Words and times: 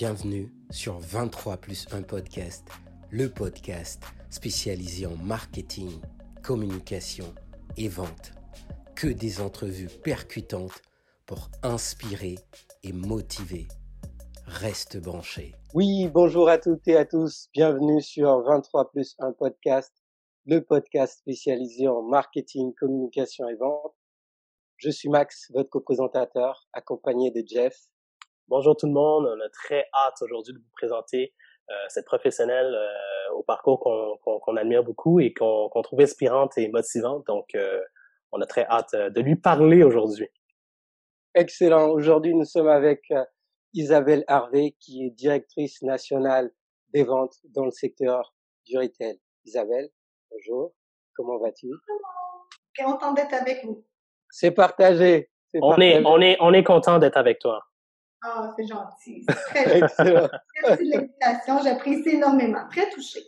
Bienvenue 0.00 0.54
sur 0.70 1.00
23 1.00 1.56
plus 1.56 1.88
1 1.90 2.02
podcast, 2.02 2.68
le 3.10 3.28
podcast 3.28 4.00
spécialisé 4.30 5.06
en 5.06 5.16
marketing, 5.16 5.90
communication 6.44 7.24
et 7.76 7.88
vente. 7.88 8.30
Que 8.94 9.08
des 9.08 9.40
entrevues 9.40 9.88
percutantes 10.04 10.82
pour 11.26 11.50
inspirer 11.64 12.36
et 12.84 12.92
motiver. 12.92 13.66
Reste 14.46 15.02
branché. 15.02 15.56
Oui, 15.74 16.06
bonjour 16.06 16.48
à 16.48 16.58
toutes 16.58 16.86
et 16.86 16.96
à 16.96 17.04
tous. 17.04 17.48
Bienvenue 17.52 18.00
sur 18.00 18.42
23 18.42 18.92
plus 18.92 19.16
1 19.18 19.32
podcast, 19.32 19.92
le 20.46 20.60
podcast 20.60 21.18
spécialisé 21.18 21.88
en 21.88 22.02
marketing, 22.02 22.72
communication 22.74 23.48
et 23.48 23.56
vente. 23.56 23.96
Je 24.76 24.90
suis 24.90 25.08
Max, 25.08 25.50
votre 25.52 25.70
co-présentateur, 25.70 26.68
accompagné 26.72 27.32
de 27.32 27.42
Jeff. 27.44 27.76
Bonjour 28.48 28.74
tout 28.74 28.86
le 28.86 28.92
monde, 28.92 29.26
on 29.26 29.44
a 29.44 29.48
très 29.50 29.84
hâte 29.92 30.22
aujourd'hui 30.22 30.54
de 30.54 30.58
vous 30.58 30.70
présenter 30.72 31.34
euh, 31.68 31.74
cette 31.88 32.06
professionnelle 32.06 32.74
euh, 32.74 33.34
au 33.34 33.42
parcours 33.42 33.78
qu'on 33.78 34.56
admire 34.56 34.82
beaucoup 34.82 35.20
et 35.20 35.34
qu'on 35.34 35.68
trouve 35.82 36.00
inspirante 36.00 36.56
et 36.56 36.66
motivante. 36.68 37.26
Donc, 37.26 37.54
euh, 37.54 37.78
on 38.32 38.40
a 38.40 38.46
très 38.46 38.64
hâte 38.64 38.94
de 38.94 39.20
lui 39.20 39.36
parler 39.36 39.82
aujourd'hui. 39.82 40.28
Excellent. 41.34 41.90
Aujourd'hui, 41.90 42.34
nous 42.34 42.46
sommes 42.46 42.68
avec 42.68 43.12
Isabelle 43.74 44.24
Harvey, 44.28 44.74
qui 44.80 45.04
est 45.04 45.10
directrice 45.10 45.82
nationale 45.82 46.50
des 46.94 47.04
ventes 47.04 47.36
dans 47.54 47.66
le 47.66 47.70
secteur 47.70 48.34
du 48.64 48.78
retail. 48.78 49.20
Isabelle, 49.44 49.90
bonjour. 50.30 50.72
Comment 51.14 51.38
vas-tu? 51.38 51.68
Content 52.78 53.12
d'être 53.12 53.34
avec 53.34 53.62
vous. 53.66 53.84
C'est 54.30 54.52
partagé. 54.52 55.30
On 55.60 55.76
est, 55.76 56.02
on 56.06 56.18
est, 56.22 56.38
on 56.40 56.54
est 56.54 56.64
content 56.64 56.98
d'être 56.98 57.18
avec 57.18 57.40
toi. 57.40 57.67
Ah, 58.22 58.52
c'est 58.56 58.66
gentil. 58.66 59.24
Très 59.50 59.78
gentil. 59.78 60.28
Merci 60.62 60.84
de 60.84 60.90
l'invitation. 60.90 61.62
J'apprécie 61.62 62.08
énormément. 62.10 62.66
Très 62.70 62.90
touchée. 62.90 63.20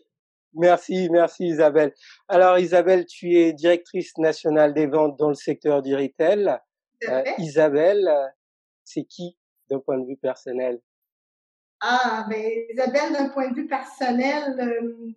Merci, 0.52 1.08
merci 1.10 1.47
Isabelle. 1.47 1.94
Alors 2.27 2.58
Isabelle, 2.58 3.06
tu 3.06 3.36
es 3.36 3.52
directrice 3.52 4.19
nationale 4.19 4.74
des 4.74 4.86
ventes 4.86 5.16
dans 5.16 5.28
le 5.28 5.34
secteur 5.34 5.80
du 5.80 5.94
retail. 5.94 6.58
Euh, 7.08 7.22
Isabelle, 7.38 8.10
c'est 8.84 9.05
qui 9.05 9.36
d'un 9.70 9.78
point 9.78 9.98
de 9.98 10.06
vue 10.06 10.16
personnel? 10.16 10.80
Ah, 11.80 12.27
ben 12.28 12.42
Isabelle, 12.70 13.12
d'un 13.12 13.28
point 13.28 13.48
de 13.50 13.54
vue 13.54 13.69
personnel, 13.69 14.58
euh, 14.58 15.12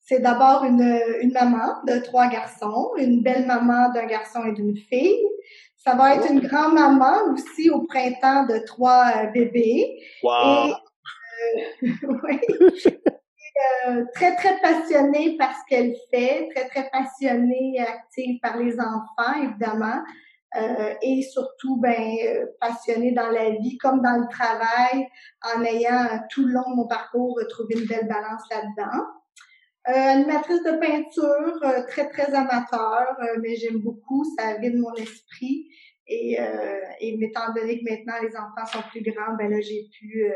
c'est 0.00 0.18
d'abord 0.18 0.64
une, 0.64 1.00
une 1.20 1.32
maman 1.32 1.82
de 1.86 1.98
trois 2.04 2.28
garçons, 2.28 2.92
une 2.98 3.22
belle 3.22 3.46
maman 3.46 3.90
d'un 3.92 4.06
garçon 4.06 4.44
et 4.44 4.52
d'une 4.52 4.76
fille. 4.76 5.24
Ça 5.84 5.96
va 5.96 6.14
être 6.14 6.30
une 6.30 6.40
grand-maman 6.40 7.32
aussi 7.32 7.68
au 7.70 7.80
printemps 7.82 8.46
de 8.46 8.58
trois 8.64 9.10
euh, 9.16 9.26
bébés. 9.32 9.98
Wow. 10.22 10.68
Et, 10.68 11.88
euh, 11.88 11.88
oui. 12.24 12.40
Euh, 13.86 14.04
très, 14.14 14.34
très 14.36 14.60
passionnée 14.60 15.36
par 15.36 15.50
ce 15.54 15.60
qu'elle 15.68 15.94
fait, 16.10 16.48
très, 16.54 16.68
très 16.68 16.88
passionnée 16.90 17.74
et 17.76 17.80
active 17.80 18.38
par 18.40 18.56
les 18.56 18.78
enfants, 18.78 19.42
évidemment. 19.42 20.02
Euh, 20.56 20.94
et 21.02 21.22
surtout, 21.22 21.76
ben, 21.80 22.46
passionnée 22.60 23.12
dans 23.12 23.30
la 23.30 23.50
vie 23.50 23.76
comme 23.78 24.00
dans 24.02 24.18
le 24.18 24.28
travail, 24.28 25.08
en 25.54 25.64
ayant 25.64 26.20
tout 26.30 26.46
le 26.46 26.52
long 26.52 26.70
de 26.70 26.76
mon 26.76 26.86
parcours 26.86 27.40
trouvé 27.48 27.74
une 27.78 27.86
belle 27.86 28.06
balance 28.06 28.42
là-dedans. 28.50 29.04
Euh, 29.88 29.92
animatrice 29.92 30.62
de 30.62 30.78
peinture, 30.78 31.86
très, 31.88 32.08
très 32.08 32.32
amateur, 32.34 33.16
mais 33.40 33.56
j'aime 33.56 33.78
beaucoup, 33.78 34.24
ça 34.38 34.56
vide 34.58 34.78
mon 34.78 34.94
esprit. 34.94 35.66
Et, 36.14 36.38
euh, 36.38 36.80
et 37.00 37.18
étant 37.24 37.52
donné 37.54 37.78
que 37.78 37.90
maintenant 37.90 38.14
les 38.22 38.36
enfants 38.36 38.66
sont 38.70 38.82
plus 38.90 39.02
grands, 39.02 39.34
ben 39.38 39.50
là, 39.50 39.60
j'ai 39.60 39.88
pu 39.98 40.30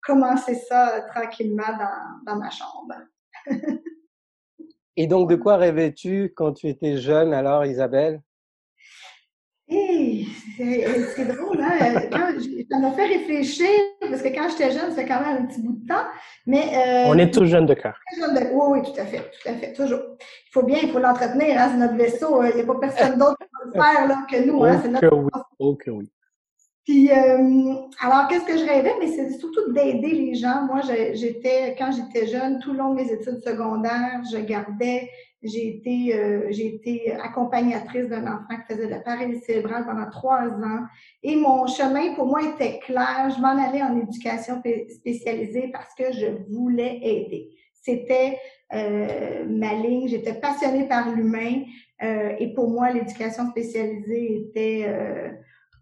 commencer 0.00 0.54
ça 0.54 1.04
tranquillement 1.12 1.76
dans, 1.78 2.32
dans 2.32 2.38
ma 2.38 2.50
chambre. 2.50 2.94
et 4.96 5.06
donc, 5.08 5.28
de 5.28 5.34
quoi 5.34 5.56
rêvais-tu 5.56 6.32
quand 6.36 6.52
tu 6.52 6.68
étais 6.68 6.96
jeune 6.96 7.34
alors, 7.34 7.66
Isabelle? 7.66 8.20
Hey, 9.68 10.28
c'est 10.56 11.26
drôle, 11.26 11.60
hein? 11.60 12.00
ça 12.70 12.78
m'a 12.78 12.92
fait 12.92 13.06
réfléchir, 13.06 13.66
parce 14.00 14.22
que 14.22 14.28
quand 14.28 14.48
j'étais 14.50 14.70
jeune, 14.70 14.90
ça 14.90 15.02
fait 15.02 15.06
quand 15.08 15.20
même 15.20 15.42
un 15.42 15.46
petit 15.46 15.60
bout 15.60 15.72
de 15.72 15.88
temps. 15.88 16.04
Mais, 16.46 16.62
euh, 16.72 17.04
On 17.08 17.18
est 17.18 17.32
tous 17.34 17.46
jeunes 17.46 17.66
de 17.66 17.74
cœur. 17.74 17.98
Oui, 18.16 18.28
oui, 18.52 18.82
tout 18.82 19.00
à 19.00 19.04
fait, 19.06 19.18
tout 19.18 19.48
à 19.48 19.54
fait, 19.54 19.72
toujours. 19.72 19.98
Il 20.20 20.52
faut 20.52 20.62
bien, 20.62 20.78
il 20.84 20.90
faut 20.92 21.00
l'entretenir, 21.00 21.60
hein, 21.60 21.70
c'est 21.72 21.78
notre 21.78 21.96
vaisseau. 21.96 22.44
Il 22.44 22.54
n'y 22.54 22.60
a 22.60 22.64
pas 22.64 22.78
personne 22.78 23.18
d'autre 23.18 23.38
qui 23.40 23.55
faire 23.72 24.08
là, 24.08 24.26
que 24.30 24.44
nous. 24.46 24.64
Hein, 24.64 24.80
c'est 24.82 24.88
notre 24.88 25.16
oui. 25.16 25.30
Oh 25.58 25.74
que 25.74 25.90
oui. 25.90 26.10
Puis, 26.84 27.10
euh, 27.10 27.74
alors, 28.00 28.28
qu'est-ce 28.28 28.44
que 28.44 28.56
je 28.56 28.64
rêvais? 28.64 28.94
Mais 29.00 29.08
c'est 29.08 29.30
surtout 29.30 29.72
d'aider 29.72 30.12
les 30.12 30.34
gens. 30.36 30.66
Moi, 30.66 30.82
j'étais, 31.14 31.74
quand 31.76 31.90
j'étais 31.90 32.28
jeune, 32.28 32.60
tout 32.60 32.72
le 32.72 32.78
long 32.78 32.90
de 32.90 33.02
mes 33.02 33.10
études 33.10 33.40
secondaires, 33.40 34.22
je 34.32 34.38
gardais 34.38 35.10
j'ai 35.46 35.68
été, 35.68 36.14
euh, 36.14 36.46
j'ai 36.50 36.74
été 36.74 37.12
accompagnatrice 37.12 38.08
d'un 38.08 38.26
enfant 38.26 38.56
qui 38.56 38.74
faisait 38.74 38.86
de 38.86 38.90
la 38.90 39.00
paralysie 39.00 39.44
cérébrale 39.44 39.84
pendant 39.86 40.08
trois 40.10 40.48
ans. 40.48 40.86
Et 41.22 41.36
mon 41.36 41.66
chemin, 41.66 42.14
pour 42.14 42.26
moi, 42.26 42.40
était 42.42 42.78
clair. 42.80 43.30
Je 43.34 43.40
m'en 43.40 43.56
allais 43.56 43.82
en 43.82 43.96
éducation 43.96 44.62
spécialisée 44.88 45.70
parce 45.72 45.94
que 45.94 46.12
je 46.12 46.26
voulais 46.52 46.98
aider. 47.02 47.50
C'était 47.74 48.38
euh, 48.72 49.44
ma 49.48 49.74
ligne. 49.74 50.08
J'étais 50.08 50.34
passionnée 50.34 50.88
par 50.88 51.10
l'humain. 51.10 51.62
Euh, 52.02 52.34
et 52.38 52.52
pour 52.52 52.68
moi, 52.68 52.90
l'éducation 52.90 53.48
spécialisée 53.50 54.36
était 54.36 54.84
euh, 54.86 55.30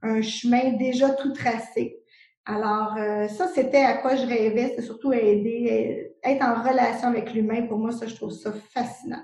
un 0.02 0.22
chemin 0.22 0.72
déjà 0.72 1.10
tout 1.10 1.32
tracé. 1.32 2.00
Alors, 2.46 2.94
euh, 2.96 3.26
ça, 3.28 3.48
c'était 3.48 3.82
à 3.82 3.94
quoi 3.94 4.16
je 4.16 4.26
rêvais. 4.26 4.68
C'était 4.68 4.82
surtout 4.82 5.12
aider, 5.12 6.12
être 6.22 6.44
en 6.44 6.62
relation 6.62 7.08
avec 7.08 7.32
l'humain. 7.32 7.66
Pour 7.66 7.78
moi, 7.78 7.90
ça, 7.90 8.06
je 8.06 8.14
trouve 8.14 8.30
ça 8.30 8.52
fascinant. 8.52 9.22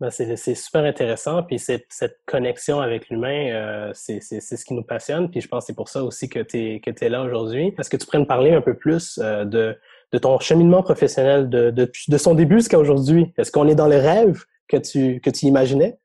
Ben 0.00 0.10
c'est 0.10 0.54
super 0.54 0.84
intéressant. 0.84 1.44
Puis 1.44 1.58
cette, 1.58 1.86
connexion 2.26 2.80
avec 2.80 3.08
l'humain, 3.08 3.92
c'est 3.94 4.20
ce 4.20 4.64
qui 4.64 4.74
nous 4.74 4.82
passionne. 4.82 5.30
Puis 5.30 5.40
je 5.40 5.48
pense 5.48 5.64
que 5.64 5.66
c'est 5.68 5.76
pour 5.76 5.88
ça 5.88 6.02
aussi 6.02 6.28
que 6.28 6.40
tu 6.40 6.58
es, 6.58 6.80
que 6.80 7.04
là 7.06 7.22
aujourd'hui. 7.22 7.72
Est-ce 7.78 7.88
que 7.88 7.96
tu 7.96 8.04
pourrais 8.04 8.18
me 8.18 8.26
parler 8.26 8.52
un 8.52 8.60
peu 8.60 8.74
plus 8.74 9.18
de, 9.18 9.78
de 10.12 10.18
ton 10.18 10.38
cheminement 10.40 10.82
professionnel 10.82 11.48
de, 11.48 11.70
de, 11.70 11.90
de 12.08 12.18
son 12.18 12.34
début 12.34 12.56
jusqu'à 12.56 12.78
aujourd'hui? 12.78 13.32
Est-ce 13.38 13.52
qu'on 13.52 13.68
est 13.68 13.76
dans 13.76 13.88
le 13.88 13.96
rêve? 13.96 14.44
Que 14.74 14.86
tu, 14.86 15.20
que 15.20 15.30
tu 15.30 15.46
imaginais? 15.46 15.98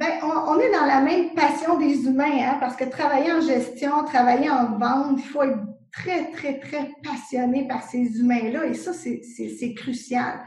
On, 0.00 0.52
on, 0.52 0.60
est 0.60 0.72
dans 0.72 0.84
la 0.84 1.00
même 1.00 1.34
passion 1.34 1.78
des 1.78 2.04
humains, 2.04 2.38
hein, 2.42 2.56
parce 2.60 2.76
que 2.76 2.84
travailler 2.84 3.32
en 3.32 3.40
gestion, 3.40 4.04
travailler 4.04 4.50
en 4.50 4.78
vente, 4.78 5.18
il 5.18 5.24
faut 5.24 5.42
être 5.42 5.58
très, 5.90 6.30
très, 6.32 6.58
très 6.58 6.90
passionné 7.02 7.66
par 7.66 7.82
ces 7.82 8.18
humains-là. 8.18 8.66
Et 8.66 8.74
ça, 8.74 8.92
c'est 8.92 9.74
crucial 9.74 10.40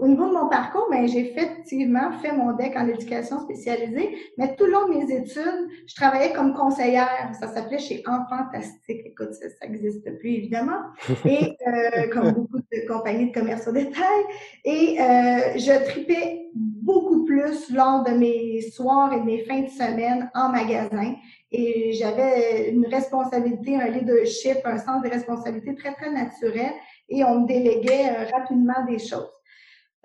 au 0.00 0.08
niveau 0.08 0.26
de 0.26 0.32
mon 0.32 0.48
parcours, 0.48 0.88
ben, 0.90 1.06
j'ai 1.06 1.30
effectivement 1.30 2.10
fait 2.20 2.32
mon 2.32 2.52
DEC 2.56 2.74
en 2.76 2.88
éducation 2.88 3.40
spécialisée, 3.40 4.16
mais 4.36 4.56
tout 4.56 4.64
le 4.64 4.72
long 4.72 4.88
de 4.88 4.94
mes 4.94 5.14
études, 5.14 5.68
je 5.86 5.94
travaillais 5.94 6.32
comme 6.32 6.54
conseillère. 6.54 7.30
Ça 7.38 7.46
s'appelait 7.46 7.78
chez 7.78 8.02
Enfantastique. 8.06 9.02
Écoute, 9.04 9.32
ça 9.32 9.68
n'existe 9.68 10.18
plus, 10.18 10.30
évidemment. 10.30 10.80
Et 11.24 11.56
euh, 11.68 12.08
comme 12.12 12.30
beaucoup 12.32 12.58
de 12.58 12.88
compagnies 12.88 13.28
de 13.28 13.32
commerce 13.32 13.68
au 13.68 13.72
détail. 13.72 14.22
Et 14.64 15.00
euh, 15.00 15.56
je 15.56 15.84
tripais 15.84 16.46
beaucoup 16.82 17.24
plus 17.24 17.70
lors 17.70 18.04
de 18.04 18.12
mes 18.12 18.60
soirs 18.70 19.12
et 19.12 19.20
mes 19.20 19.44
fins 19.44 19.62
de 19.62 19.68
semaine 19.68 20.30
en 20.34 20.50
magasin. 20.50 21.14
Et 21.52 21.92
j'avais 21.92 22.70
une 22.70 22.86
responsabilité, 22.86 23.76
un 23.76 23.88
leadership, 23.88 24.58
un 24.64 24.78
sens 24.78 25.02
de 25.02 25.08
responsabilité 25.08 25.74
très, 25.74 25.94
très 25.94 26.10
naturel. 26.10 26.72
Et 27.08 27.24
on 27.24 27.40
me 27.40 27.46
déléguait 27.46 28.08
euh, 28.08 28.36
rapidement 28.36 28.84
des 28.88 28.98
choses. 28.98 29.32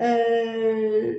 Euh, 0.02 1.14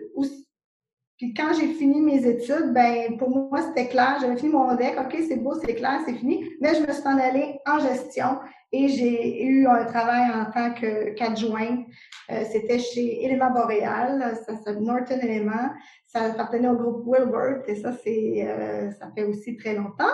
puis 1.16 1.32
quand 1.32 1.54
j'ai 1.58 1.68
fini 1.68 2.02
mes 2.02 2.26
études, 2.26 2.74
ben 2.74 3.16
pour 3.16 3.30
moi 3.30 3.62
c'était 3.62 3.88
clair, 3.88 4.18
j'avais 4.20 4.36
fini 4.36 4.52
mon 4.52 4.74
deck, 4.74 4.96
ok 4.98 5.16
c'est 5.26 5.36
beau, 5.36 5.54
c'est 5.64 5.74
clair, 5.74 6.00
c'est 6.04 6.12
fini, 6.12 6.46
mais 6.60 6.74
je 6.74 6.80
me 6.82 6.92
suis 6.92 7.06
en 7.06 7.18
allée 7.18 7.58
en 7.66 7.78
gestion 7.78 8.38
et 8.72 8.88
j'ai 8.88 9.44
eu 9.44 9.66
un 9.66 9.84
travail 9.84 10.30
en 10.30 10.50
tant 10.50 10.72
qu'adjointe. 11.16 11.86
Euh, 12.30 12.42
c'était 12.50 12.78
chez 12.78 13.24
Element 13.24 13.52
Boréal, 13.52 14.36
ça 14.46 14.56
s'appelle 14.56 14.82
Norton 14.82 15.18
Element, 15.20 15.70
ça 16.06 16.24
appartenait 16.24 16.68
au 16.68 16.76
groupe 16.76 17.04
Wilbert 17.06 17.62
et 17.68 17.76
ça 17.76 17.92
c'est 17.92 18.46
euh, 18.46 18.90
ça 18.92 19.10
fait 19.14 19.24
aussi 19.24 19.56
très 19.56 19.74
longtemps. 19.74 20.04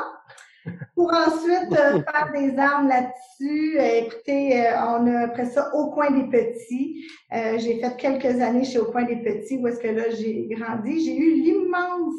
Pour 0.95 1.13
ensuite 1.13 1.73
euh, 1.73 2.03
faire 2.13 2.31
des 2.35 2.57
armes 2.59 2.89
là-dessus. 2.89 3.79
Euh, 3.79 4.05
écoutez, 4.05 4.67
euh, 4.67 4.75
on 4.87 5.07
a 5.07 5.21
après 5.23 5.47
ça 5.47 5.75
Au 5.75 5.91
coin 5.91 6.11
des 6.11 6.25
petits. 6.25 7.05
j'ai 7.31 7.81
fait 7.81 7.97
quelques 7.97 8.41
années 8.41 8.65
chez 8.65 8.79
Au 8.79 8.91
coin 8.91 9.05
des 9.05 9.17
petits 9.17 9.59
où 9.59 9.67
est-ce 9.67 9.81
que 9.81 9.89
là 9.89 10.11
j'ai 10.11 10.49
grandi. 10.51 11.05
J'ai 11.05 11.17
eu 11.17 11.43
l'immense, 11.43 12.15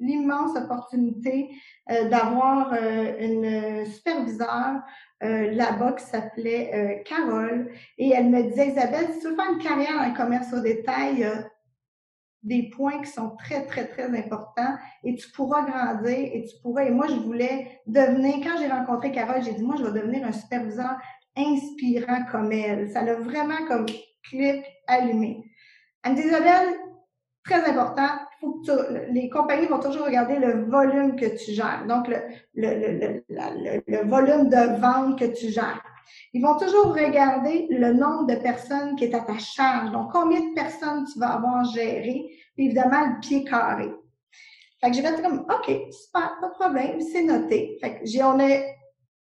l'immense 0.00 0.56
opportunité 0.56 1.50
d'avoir 1.88 2.72
une 3.20 3.84
superviseure 3.86 4.80
là-bas 5.24 5.92
qui 5.92 6.04
s'appelait 6.04 7.02
Carole. 7.06 7.70
Et 7.98 8.10
elle 8.10 8.30
me 8.30 8.42
disait, 8.42 8.68
Isabelle, 8.68 9.08
si 9.12 9.20
tu 9.20 9.28
veux 9.28 9.36
faire 9.36 9.52
une 9.52 9.58
carrière 9.58 10.00
en 10.00 10.12
commerce 10.12 10.52
au 10.52 10.60
détail, 10.60 11.26
des 12.42 12.68
points 12.68 13.00
qui 13.00 13.10
sont 13.10 13.30
très, 13.36 13.64
très, 13.64 13.86
très 13.86 14.04
importants 14.04 14.76
et 15.02 15.14
tu 15.14 15.30
pourras 15.30 15.62
grandir 15.62 16.10
et 16.10 16.44
tu 16.44 16.60
pourras, 16.62 16.84
et 16.84 16.90
moi, 16.90 17.06
je 17.08 17.14
voulais 17.14 17.80
devenir, 17.86 18.34
quand 18.42 18.58
j'ai 18.58 18.68
rencontré 18.68 19.10
Carole, 19.12 19.42
j'ai 19.42 19.54
dit, 19.54 19.62
moi, 19.62 19.76
je 19.78 19.84
vais 19.84 19.98
devenir 19.98 20.26
un 20.26 20.32
superviseur 20.32 20.96
inspirant 21.36 22.24
comme 22.30 22.52
elle. 22.52 22.90
Ça 22.90 23.02
l'a 23.02 23.14
vraiment 23.14 23.66
comme 23.66 23.86
clip 24.22 24.62
allumé. 24.86 25.42
Elle 26.02 26.12
me 26.12 26.16
dit, 26.16 26.26
Isabelle, 26.28 26.74
très 27.44 27.64
important, 27.64 28.08
faut 28.40 28.60
que 28.66 29.12
les 29.12 29.28
compagnies 29.28 29.66
vont 29.66 29.78
toujours 29.78 30.06
regarder 30.06 30.38
le 30.38 30.64
volume 30.64 31.16
que 31.16 31.26
tu 31.26 31.52
gères, 31.52 31.84
donc 31.86 32.08
le, 32.08 32.16
le, 32.54 33.22
le, 33.28 33.82
le, 33.86 34.08
volume 34.08 34.48
de 34.48 34.80
vente 34.80 35.18
que 35.18 35.26
tu 35.26 35.50
gères. 35.50 35.82
Ils 36.32 36.42
vont 36.42 36.56
toujours 36.56 36.94
regarder 36.94 37.66
le 37.70 37.92
nombre 37.92 38.26
de 38.26 38.36
personnes 38.36 38.96
qui 38.96 39.04
est 39.04 39.14
à 39.14 39.20
ta 39.20 39.38
charge, 39.38 39.92
donc 39.92 40.10
combien 40.12 40.40
de 40.40 40.54
personnes 40.54 41.04
tu 41.12 41.18
vas 41.18 41.34
avoir 41.34 41.64
géré, 41.64 42.30
évidemment 42.56 43.06
le 43.06 43.20
pied 43.20 43.44
carré. 43.44 43.90
Fait 44.80 44.90
que 44.90 44.96
j'ai 44.96 45.02
fait 45.02 45.22
comme, 45.22 45.40
OK, 45.40 45.66
super, 45.90 46.38
pas 46.40 46.48
de 46.48 46.52
problème, 46.52 47.00
c'est 47.00 47.24
noté. 47.24 47.78
Fait 47.80 47.98
que 47.98 48.06
j'ai, 48.06 48.22
on 48.22 48.38
est 48.38 48.74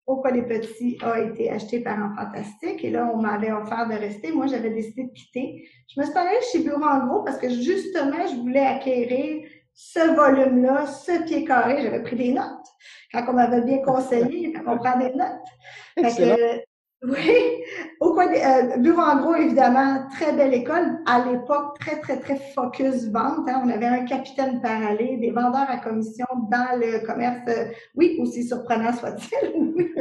au 0.06 0.22
les 0.32 0.42
petits 0.42 0.98
a 1.02 1.20
été 1.20 1.50
acheté 1.50 1.80
par 1.80 1.98
un 1.98 2.14
fantastique 2.14 2.84
et 2.84 2.90
là, 2.90 3.10
on 3.14 3.18
m'avait 3.18 3.52
offert 3.52 3.88
de 3.88 3.94
rester. 3.94 4.32
Moi, 4.32 4.46
j'avais 4.46 4.70
décidé 4.70 5.04
de 5.04 5.12
quitter. 5.12 5.68
Je 5.88 6.00
me 6.00 6.04
suis 6.04 6.16
allée 6.16 6.36
chez 6.50 6.58
Bureau 6.60 6.82
en 6.82 7.06
gros 7.06 7.22
parce 7.22 7.38
que 7.38 7.48
justement, 7.48 8.26
je 8.26 8.36
voulais 8.40 8.66
acquérir 8.66 9.46
ce 9.74 10.14
volume-là, 10.14 10.86
ce 10.86 11.24
pied 11.24 11.44
carré. 11.44 11.82
J'avais 11.82 12.02
pris 12.02 12.16
des 12.16 12.32
notes. 12.32 12.66
Quand 13.12 13.24
on 13.28 13.32
m'avait 13.34 13.62
bien 13.62 13.78
conseillé, 13.78 14.54
on 14.66 14.78
prend 14.78 14.98
des 14.98 15.12
notes. 15.14 16.66
Oui, 17.04 17.64
au 17.98 18.12
coin 18.12 18.32
euh, 18.32 18.76
Bureau 18.76 19.00
en 19.00 19.20
gros, 19.20 19.34
évidemment, 19.34 20.06
très 20.14 20.32
belle 20.34 20.54
école. 20.54 21.00
À 21.04 21.24
l'époque, 21.24 21.78
très, 21.80 22.00
très, 22.00 22.20
très 22.20 22.36
focus 22.54 23.08
vente. 23.08 23.48
Hein. 23.48 23.62
On 23.64 23.68
avait 23.70 23.86
un 23.86 24.04
capitaine 24.04 24.60
parallèle, 24.60 25.18
des 25.18 25.32
vendeurs 25.32 25.68
à 25.68 25.78
commission 25.78 26.26
dans 26.48 26.78
le 26.78 27.04
commerce, 27.04 27.40
euh, 27.48 27.72
oui, 27.96 28.18
aussi 28.20 28.46
surprenant 28.46 28.92
soit-il. 28.92 29.92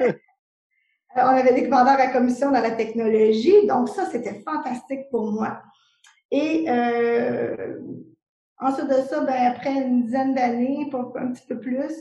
on 1.16 1.20
avait 1.20 1.52
des 1.52 1.66
vendeurs 1.68 2.00
à 2.00 2.06
commission 2.06 2.50
dans 2.50 2.62
la 2.62 2.70
technologie. 2.70 3.66
Donc, 3.66 3.90
ça, 3.90 4.06
c'était 4.06 4.42
fantastique 4.42 5.10
pour 5.10 5.30
moi. 5.30 5.60
Et 6.30 6.64
euh, 6.70 7.76
Ensuite 8.60 8.88
de 8.88 9.02
ça, 9.08 9.20
ben, 9.20 9.52
après 9.52 9.72
une 9.72 10.02
dizaine 10.02 10.34
d'années, 10.34 10.90
un 10.92 11.32
petit 11.32 11.46
peu 11.46 11.60
plus, 11.60 11.92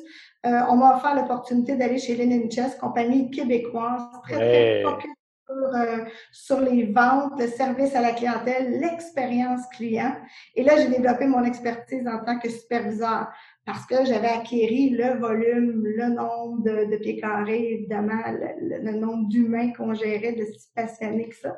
euh, 0.45 0.61
on 0.69 0.77
m'a 0.77 0.97
offert 0.97 1.15
l'opportunité 1.15 1.75
d'aller 1.75 1.99
chez 1.99 2.15
Lenin 2.15 2.49
Chess, 2.49 2.75
compagnie 2.75 3.29
québécoise, 3.29 4.01
très, 4.23 4.35
très 4.35 4.83
focus 4.83 5.11
sur, 5.45 5.75
euh, 5.75 5.97
sur, 6.31 6.59
les 6.61 6.85
ventes, 6.85 7.39
le 7.39 7.47
service 7.47 7.95
à 7.95 8.01
la 8.01 8.11
clientèle, 8.11 8.79
l'expérience 8.79 9.61
client. 9.75 10.15
Et 10.55 10.63
là, 10.63 10.77
j'ai 10.77 10.87
développé 10.87 11.27
mon 11.27 11.43
expertise 11.43 12.07
en 12.07 12.23
tant 12.25 12.39
que 12.39 12.49
superviseur 12.49 13.27
parce 13.67 13.85
que 13.85 14.05
j'avais 14.05 14.29
acquéri 14.29 14.91
le 14.91 15.19
volume, 15.19 15.83
le 15.83 16.07
nombre 16.07 16.63
de, 16.63 16.89
de 16.89 16.95
pieds 16.95 17.17
carrés, 17.17 17.73
évidemment, 17.73 18.23
le, 18.31 18.77
le 18.81 18.97
nombre 18.97 19.27
d'humains 19.27 19.73
qu'on 19.73 19.93
gérait, 19.93 20.31
de 20.31 20.45
si 20.45 20.69
passionnés 20.73 21.27
que 21.27 21.35
ça. 21.35 21.53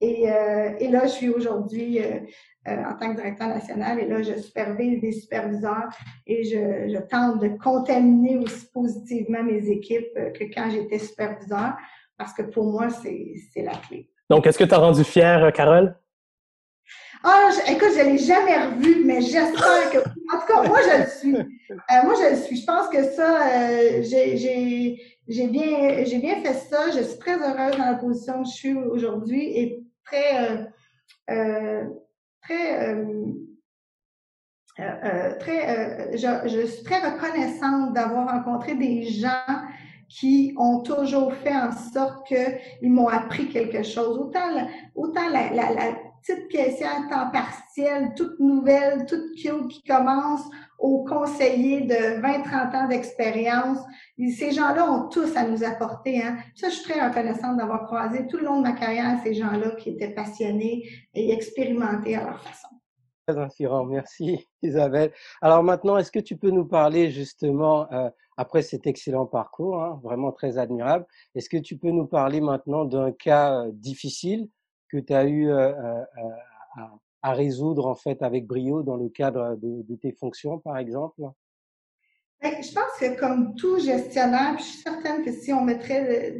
Et, 0.00 0.28
euh, 0.28 0.72
et 0.80 0.88
là, 0.88 1.06
je 1.06 1.12
suis 1.12 1.28
aujourd'hui 1.28 2.00
euh, 2.00 2.18
euh, 2.66 2.82
en 2.84 2.96
tant 2.96 3.10
que 3.12 3.20
directeur 3.20 3.46
national. 3.46 4.00
Et 4.00 4.06
là, 4.08 4.20
je 4.20 4.34
supervise 4.34 5.00
des 5.00 5.12
superviseurs 5.12 5.90
et 6.26 6.42
je, 6.42 6.92
je 6.92 6.98
tente 7.08 7.40
de 7.40 7.56
contaminer 7.56 8.36
aussi 8.36 8.66
positivement 8.72 9.44
mes 9.44 9.70
équipes 9.70 10.10
euh, 10.16 10.30
que 10.30 10.42
quand 10.52 10.70
j'étais 10.70 10.98
superviseur, 10.98 11.74
parce 12.18 12.32
que 12.34 12.42
pour 12.42 12.64
moi, 12.64 12.88
c'est 12.90 13.62
la 13.62 13.76
clé. 13.86 14.10
Donc, 14.28 14.44
est-ce 14.48 14.58
que 14.58 14.64
tu 14.64 14.74
as 14.74 14.78
rendu 14.78 15.04
fière, 15.04 15.52
Carole? 15.52 15.94
Ah, 17.22 17.48
écoute, 17.68 17.88
je 17.96 18.02
ne 18.02 18.10
l'ai 18.10 18.18
jamais 18.18 18.58
revu, 18.58 19.04
mais 19.04 19.20
j'espère 19.22 19.90
que. 19.92 19.98
En 20.32 20.38
tout 20.38 20.46
cas, 20.46 20.68
moi, 20.68 20.78
je 20.82 21.02
le 21.02 21.06
suis. 21.08 21.36
Euh, 21.36 22.02
moi, 22.04 22.14
je 22.14 22.30
le 22.30 22.36
suis. 22.36 22.56
Je 22.56 22.66
pense 22.66 22.88
que 22.88 23.02
ça, 23.02 23.46
euh, 23.46 24.02
j'ai 24.02 25.48
bien, 25.48 26.02
bien 26.02 26.36
fait 26.42 26.54
ça. 26.54 26.90
Je 26.90 27.02
suis 27.02 27.18
très 27.18 27.34
heureuse 27.34 27.76
dans 27.76 27.84
la 27.84 27.94
position 27.94 28.42
que 28.42 28.48
je 28.48 28.54
suis 28.54 28.74
aujourd'hui 28.74 29.58
et 29.58 29.84
très, 30.04 30.68
euh, 31.30 31.84
très, 32.42 32.98
très, 35.40 36.16
je, 36.16 36.66
suis 36.66 36.84
très 36.84 37.00
reconnaissante 37.00 37.92
d'avoir 37.92 38.28
rencontré 38.28 38.74
des 38.74 39.04
gens 39.04 39.28
qui 40.08 40.54
ont 40.56 40.80
toujours 40.80 41.34
fait 41.34 41.54
en 41.54 41.72
sorte 41.72 42.26
qu'ils 42.26 42.92
m'ont 42.92 43.08
appris 43.08 43.48
quelque 43.48 43.82
chose. 43.82 44.18
Autant 44.94 45.28
la 45.30 45.94
petite 46.26 46.48
caissière 46.48 47.08
temps 47.10 47.30
partiel, 47.30 48.14
toute 48.16 48.38
nouvelle, 48.40 49.04
toute 49.06 49.34
cute 49.36 49.68
qui 49.68 49.82
commence, 49.82 50.42
aux 50.78 51.04
conseillers 51.04 51.82
de 51.82 52.20
20-30 52.22 52.76
ans 52.76 52.88
d'expérience. 52.88 53.78
Ces 54.16 54.52
gens-là 54.52 54.90
ont 54.90 55.08
tous 55.08 55.36
à 55.36 55.46
nous 55.46 55.64
apporter. 55.64 56.22
Hein. 56.22 56.38
Ça, 56.54 56.68
je 56.68 56.76
suis 56.76 56.90
très 56.90 57.06
reconnaissante 57.06 57.58
d'avoir 57.58 57.84
croisé 57.84 58.26
tout 58.26 58.38
le 58.38 58.44
long 58.44 58.58
de 58.58 58.62
ma 58.62 58.72
carrière 58.72 59.18
ces 59.22 59.34
gens-là 59.34 59.72
qui 59.72 59.90
étaient 59.90 60.14
passionnés 60.14 60.88
et 61.14 61.32
expérimentés 61.32 62.16
à 62.16 62.24
leur 62.24 62.42
façon. 62.42 62.68
Très 63.26 63.38
inspirant, 63.38 63.84
merci 63.84 64.46
Isabelle. 64.62 65.12
Alors 65.40 65.62
maintenant, 65.62 65.96
est-ce 65.96 66.12
que 66.12 66.18
tu 66.20 66.36
peux 66.36 66.50
nous 66.50 66.66
parler 66.66 67.10
justement, 67.10 67.90
euh, 67.92 68.10
après 68.36 68.62
cet 68.62 68.86
excellent 68.86 69.24
parcours, 69.24 69.82
hein, 69.82 70.00
vraiment 70.02 70.30
très 70.30 70.58
admirable, 70.58 71.06
est-ce 71.34 71.48
que 71.48 71.56
tu 71.56 71.78
peux 71.78 71.90
nous 71.90 72.06
parler 72.06 72.42
maintenant 72.42 72.84
d'un 72.84 73.12
cas 73.12 73.64
euh, 73.64 73.70
difficile 73.72 74.48
que 74.94 75.00
tu 75.00 75.12
as 75.12 75.24
eu 75.24 75.50
euh, 75.50 75.72
euh 75.72 76.04
à, 77.22 77.32
résoudre 77.32 77.86
en 77.86 77.94
fait 77.94 78.22
avec 78.22 78.46
brio 78.46 78.82
dans 78.82 78.96
le 78.96 79.08
cadre 79.08 79.56
de, 79.56 79.96
tes 79.96 80.12
fonctions, 80.12 80.58
par 80.58 80.76
exemple? 80.76 81.22
Ben, 82.42 82.52
je 82.62 82.70
pense 82.74 82.92
que 83.00 83.18
comme 83.18 83.54
tout 83.54 83.78
gestionnaire, 83.78 84.56
je 84.58 84.64
suis 84.64 84.82
certaine 84.82 85.24
que 85.24 85.32
si 85.32 85.50
on 85.50 85.62
mettrait, 85.62 86.36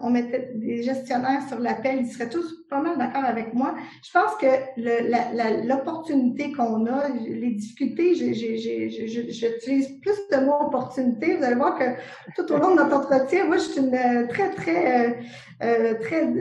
on 0.00 0.10
mettait 0.10 0.52
des 0.54 0.84
gestionnaires 0.84 1.42
sur 1.48 1.58
l'appel, 1.58 2.02
ils 2.02 2.06
seraient 2.06 2.28
tous 2.28 2.64
pas 2.68 2.80
mal 2.80 2.96
d'accord 2.96 3.24
avec 3.24 3.52
moi. 3.54 3.74
Je 4.04 4.12
pense 4.12 4.36
que 4.36 5.66
l'opportunité 5.66 6.52
qu'on 6.52 6.86
a, 6.86 7.08
les 7.08 7.50
difficultés, 7.50 8.14
j'utilise 8.14 9.98
plus 10.00 10.28
de 10.30 10.44
mots 10.44 10.66
opportunité. 10.66 11.38
Vous 11.38 11.42
allez 11.42 11.56
voir 11.56 11.76
que 11.76 11.96
tout 12.36 12.52
au 12.52 12.58
long 12.58 12.70
de 12.70 12.82
notre 12.82 12.96
entretien, 12.98 13.46
moi, 13.46 13.56
je 13.56 13.62
suis 13.62 13.80
une 13.80 13.94
euh, 13.94 14.28
très, 14.28 14.50
très, 14.54 15.18
très, 15.58 16.32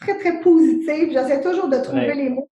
très, 0.00 0.18
très 0.18 0.40
positive. 0.40 1.10
J'essaie 1.12 1.40
toujours 1.40 1.68
de 1.68 1.76
trouver 1.76 2.14
les 2.14 2.30
mots 2.30 2.50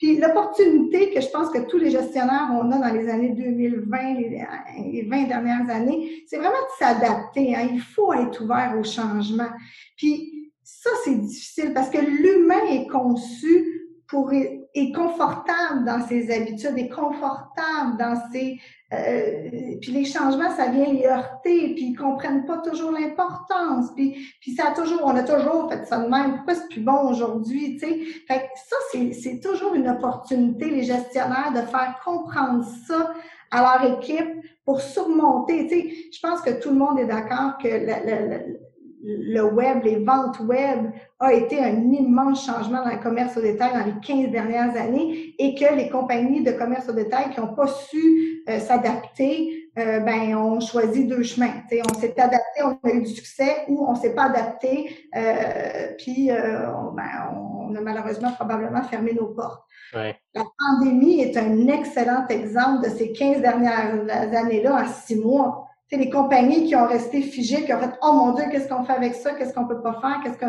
puis 0.00 0.16
l'opportunité 0.16 1.12
que 1.12 1.20
je 1.20 1.28
pense 1.28 1.50
que 1.50 1.58
tous 1.68 1.76
les 1.76 1.90
gestionnaires 1.90 2.48
on 2.52 2.72
a 2.72 2.78
dans 2.78 2.94
les 2.94 3.06
années 3.10 3.34
2020, 3.34 4.14
les, 4.14 5.02
20 5.02 5.24
dernières 5.24 5.68
années, 5.68 6.24
c'est 6.26 6.38
vraiment 6.38 6.52
de 6.52 6.78
s'adapter. 6.78 7.54
Hein. 7.54 7.68
Il 7.70 7.82
faut 7.82 8.14
être 8.14 8.42
ouvert 8.42 8.74
au 8.80 8.82
changement. 8.82 9.50
Puis 9.98 10.52
ça, 10.62 10.88
c'est 11.04 11.20
difficile 11.20 11.74
parce 11.74 11.90
que 11.90 11.98
l'humain 11.98 12.64
est 12.70 12.86
conçu 12.86 13.90
pour 14.08 14.32
est 14.74 14.92
confortable 14.94 15.84
dans 15.84 16.06
ses 16.06 16.30
habitudes, 16.30 16.76
est 16.76 16.88
confortable 16.88 17.96
dans 17.98 18.16
ses 18.32 18.58
euh, 18.92 19.76
puis 19.80 19.92
les 19.92 20.04
changements, 20.04 20.50
ça 20.56 20.66
vient 20.66 20.92
les 20.92 21.06
heurter, 21.06 21.74
puis 21.74 21.90
ils 21.90 21.96
comprennent 21.96 22.44
pas 22.44 22.58
toujours 22.58 22.90
l'importance, 22.90 23.92
puis 23.94 24.16
puis 24.40 24.52
ça 24.52 24.68
a 24.68 24.74
toujours, 24.74 25.02
on 25.04 25.14
a 25.14 25.22
toujours 25.22 25.70
fait 25.70 25.84
ça 25.86 25.98
de 25.98 26.08
même. 26.08 26.36
Pourquoi 26.36 26.54
c'est 26.56 26.68
plus 26.68 26.80
bon 26.80 27.08
aujourd'hui, 27.08 27.78
tu 27.78 27.86
sais? 27.86 28.00
Fait 28.26 28.40
que 28.40 28.48
ça, 28.56 28.76
c'est 29.12 29.40
toujours 29.40 29.74
une 29.74 29.88
opportunité 29.88 30.70
les 30.70 30.82
gestionnaires 30.82 31.52
de 31.54 31.60
faire 31.60 32.00
comprendre 32.04 32.64
ça 32.88 33.12
à 33.52 33.60
leur 33.62 33.98
équipe 33.98 34.44
pour 34.64 34.80
surmonter. 34.80 35.68
Tu 35.68 35.74
sais, 35.74 35.94
je 36.12 36.18
pense 36.20 36.40
que 36.40 36.60
tout 36.60 36.70
le 36.70 36.76
monde 36.76 36.98
est 36.98 37.06
d'accord 37.06 37.58
que 37.58 37.68
le, 37.68 38.58
le 39.02 39.42
web, 39.42 39.82
les 39.84 40.04
ventes 40.04 40.40
web 40.40 40.90
a 41.18 41.32
été 41.32 41.58
un 41.58 41.90
immense 41.92 42.46
changement 42.46 42.84
dans 42.84 42.90
le 42.90 43.02
commerce 43.02 43.36
au 43.36 43.40
détail 43.40 43.72
dans 43.72 43.84
les 43.84 44.00
15 44.00 44.30
dernières 44.30 44.76
années 44.76 45.34
et 45.38 45.54
que 45.54 45.74
les 45.74 45.88
compagnies 45.88 46.42
de 46.42 46.52
commerce 46.52 46.88
au 46.88 46.92
détail 46.92 47.30
qui 47.30 47.40
n'ont 47.40 47.54
pas 47.54 47.66
su 47.66 48.42
euh, 48.48 48.58
s'adapter, 48.58 49.60
euh, 49.78 50.00
ben 50.00 50.34
ont 50.34 50.58
choisi 50.58 51.06
deux 51.06 51.22
chemins. 51.22 51.62
on 51.88 51.94
s'est 51.94 52.20
adapté, 52.20 52.62
on 52.64 52.78
a 52.82 52.92
eu 52.92 53.02
du 53.02 53.10
succès 53.10 53.64
ou 53.68 53.86
on 53.88 53.94
s'est 53.94 54.14
pas 54.14 54.24
adapté, 54.24 55.08
euh, 55.16 55.92
puis 55.96 56.30
euh, 56.30 56.68
on, 56.74 56.92
ben, 56.92 57.04
on, 57.32 57.74
a 57.76 57.80
malheureusement 57.80 58.32
probablement 58.32 58.82
fermé 58.82 59.14
nos 59.14 59.28
portes. 59.28 59.62
Ouais. 59.94 60.16
La 60.34 60.42
pandémie 60.58 61.20
est 61.20 61.36
un 61.36 61.68
excellent 61.68 62.26
exemple 62.28 62.84
de 62.84 62.90
ces 62.90 63.12
15 63.12 63.40
dernières 63.40 64.34
années-là 64.34 64.82
en 64.82 64.86
six 64.86 65.16
mois 65.16 65.69
les 65.96 66.10
compagnies 66.10 66.66
qui 66.66 66.76
ont 66.76 66.86
resté 66.86 67.22
figées, 67.22 67.64
qui 67.64 67.72
ont 67.72 67.80
fait 67.80 67.92
Oh 68.02 68.12
mon 68.12 68.32
Dieu, 68.32 68.44
qu'est-ce 68.50 68.68
qu'on 68.68 68.84
fait 68.84 68.92
avec 68.92 69.14
ça? 69.14 69.34
Qu'est-ce 69.34 69.52
qu'on 69.52 69.66
peut 69.66 69.82
pas 69.82 70.00
faire? 70.00 70.20
Qu'est-ce 70.22 70.38
que 70.38 70.46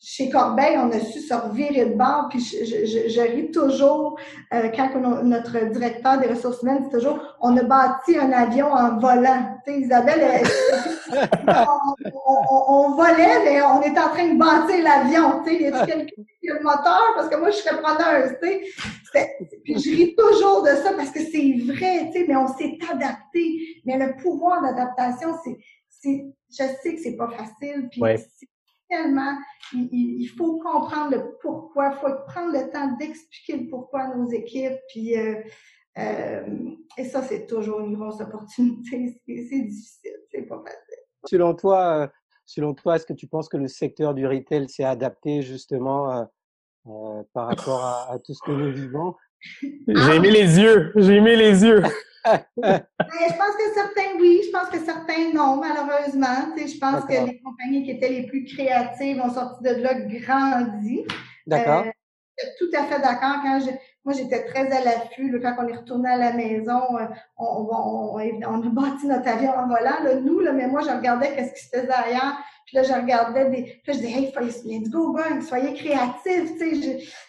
chez 0.00 0.30
Corbeil, 0.30 0.78
on 0.78 0.90
a 0.90 1.00
su 1.00 1.20
se 1.20 1.34
revirer 1.34 1.86
de 1.86 1.94
bord, 1.94 2.28
puis 2.30 2.38
je, 2.38 2.64
je, 2.64 3.08
je 3.08 3.20
ris 3.20 3.50
toujours 3.50 4.16
euh, 4.54 4.68
quand 4.74 4.90
notre 5.24 5.58
directeur 5.70 6.18
des 6.20 6.28
ressources 6.28 6.62
humaines 6.62 6.84
dit 6.84 6.90
toujours 6.90 7.18
on 7.40 7.56
a 7.56 7.62
bâti 7.64 8.16
un 8.16 8.30
avion 8.30 8.72
en 8.72 8.98
volant. 8.98 9.58
Tu 9.66 9.72
sais, 9.72 9.80
Isabelle, 9.80 10.42
on, 11.48 11.94
on, 12.26 12.64
on, 12.68 12.94
volait, 12.94 13.44
mais 13.44 13.60
on 13.62 13.82
est 13.82 13.98
en 13.98 14.08
train 14.10 14.34
de 14.34 14.38
bâtir 14.38 14.84
l'avion. 14.84 15.42
Tu 15.44 15.50
sais, 15.50 15.62
y 15.62 15.66
a 15.66 15.84
quelqu'un 15.84 16.22
qui 16.40 16.50
a 16.50 16.54
le 16.54 16.62
moteur? 16.62 17.02
Parce 17.16 17.28
que 17.28 17.36
moi, 17.36 17.50
je 17.50 17.56
serais 17.56 17.80
preneuse. 17.80 18.36
Tu 18.40 18.48
sais. 19.12 19.36
Puis 19.64 19.78
je 19.78 19.90
ris 19.90 20.14
toujours 20.16 20.62
de 20.62 20.70
ça 20.70 20.92
parce 20.92 21.10
que 21.10 21.20
c'est 21.20 21.54
vrai, 21.66 22.10
tu 22.12 22.20
sais, 22.20 22.24
mais 22.28 22.36
on 22.36 22.48
s'est 22.48 22.78
adapté. 22.88 23.80
Mais 23.84 23.98
le 23.98 24.16
pouvoir 24.22 24.62
d'adaptation, 24.62 25.30
c'est, 25.42 25.56
je 26.04 26.64
sais 26.82 26.94
que 26.94 27.00
c'est 27.02 27.16
pas 27.16 27.28
facile. 27.30 27.88
Puis 27.90 28.00
tellement, 28.88 29.36
il, 29.72 30.26
faut 30.36 30.58
comprendre 30.58 31.16
le 31.16 31.36
pourquoi, 31.40 31.92
il 31.92 31.98
faut 32.00 32.14
prendre 32.26 32.52
le 32.52 32.70
temps 32.70 32.96
d'expliquer 32.96 33.58
le 33.58 33.68
pourquoi 33.68 34.02
à 34.02 34.14
nos 34.14 34.28
équipes, 34.30 34.78
puis 34.88 35.16
euh, 35.16 35.34
euh, 35.98 36.70
et 36.96 37.04
ça, 37.04 37.22
c'est 37.22 37.46
toujours 37.46 37.80
une 37.80 37.96
grosse 37.96 38.20
opportunité. 38.20 39.20
C'est 39.26 39.62
difficile, 39.62 40.12
c'est 40.30 40.42
pas 40.42 40.58
facile. 40.58 41.02
Selon 41.24 41.54
toi, 41.54 42.02
euh, 42.02 42.08
selon 42.44 42.74
toi, 42.74 42.96
est-ce 42.96 43.06
que 43.06 43.12
tu 43.12 43.26
penses 43.26 43.48
que 43.48 43.56
le 43.56 43.68
secteur 43.68 44.14
du 44.14 44.26
retail 44.26 44.68
s'est 44.68 44.84
adapté 44.84 45.42
justement 45.42 46.28
par 47.32 47.48
rapport 47.48 47.84
à, 47.84 48.12
à, 48.12 48.18
tout 48.18 48.32
ce 48.32 48.40
que 48.44 48.52
nous 48.52 48.72
vivons? 48.72 49.14
J'ai 49.62 50.18
mis 50.18 50.30
les 50.30 50.58
yeux, 50.58 50.92
j'ai 50.96 51.20
mis 51.20 51.36
les 51.36 51.64
yeux. 51.64 51.82
je 52.26 53.36
pense 53.36 53.56
que 53.56 53.74
certains, 53.74 54.18
oui, 54.18 54.40
je 54.44 54.50
pense 54.50 54.68
que 54.68 54.78
certains, 54.78 55.32
non, 55.32 55.56
malheureusement. 55.56 56.54
je 56.56 56.78
pense 56.78 57.04
que 57.04 57.26
les 57.26 57.40
compagnies 57.40 57.84
qui 57.84 57.92
étaient 57.92 58.08
les 58.08 58.26
plus 58.26 58.44
créatives 58.44 59.20
ont 59.20 59.32
sorti 59.32 59.62
de 59.64 59.82
là 59.82 59.94
grandi. 59.94 61.04
D'accord. 61.46 61.86
Euh, 61.86 62.46
tout 62.58 62.70
à 62.76 62.84
fait 62.84 63.00
d'accord. 63.00 63.36
Quand 63.42 63.60
je, 63.60 63.70
moi, 64.08 64.16
j'étais 64.16 64.42
très 64.46 64.72
à 64.72 64.82
l'affût. 64.82 65.38
Quand 65.42 65.54
on 65.58 65.68
est 65.68 65.76
retourné 65.76 66.08
à 66.08 66.16
la 66.16 66.32
maison, 66.32 66.80
euh, 66.98 67.04
on, 67.36 67.68
on, 67.70 68.16
on, 68.16 68.40
on 68.42 68.62
a 68.62 68.68
bâti 68.70 69.06
notre 69.06 69.28
avion 69.28 69.50
en 69.50 69.68
volant. 69.68 70.02
Là, 70.02 70.14
nous, 70.14 70.40
là, 70.40 70.52
mais 70.52 70.66
moi, 70.66 70.80
je 70.80 70.88
regardais 70.88 71.34
qu'est-ce 71.34 71.52
qui 71.52 71.64
se 71.64 71.78
faisait 71.78 71.92
ailleurs. 71.92 72.38
Puis 72.64 72.76
là, 72.76 72.84
je 72.84 72.92
regardais 72.94 73.50
des. 73.50 73.62
Puis 73.64 73.82
là, 73.86 73.92
je 73.92 73.98
disais, 73.98 74.18
hey, 74.18 74.32
let's 74.40 74.88
go, 74.88 75.12
gang, 75.12 75.42
soyez 75.42 75.74
créatifs. 75.74 76.56
Tu 76.58 76.80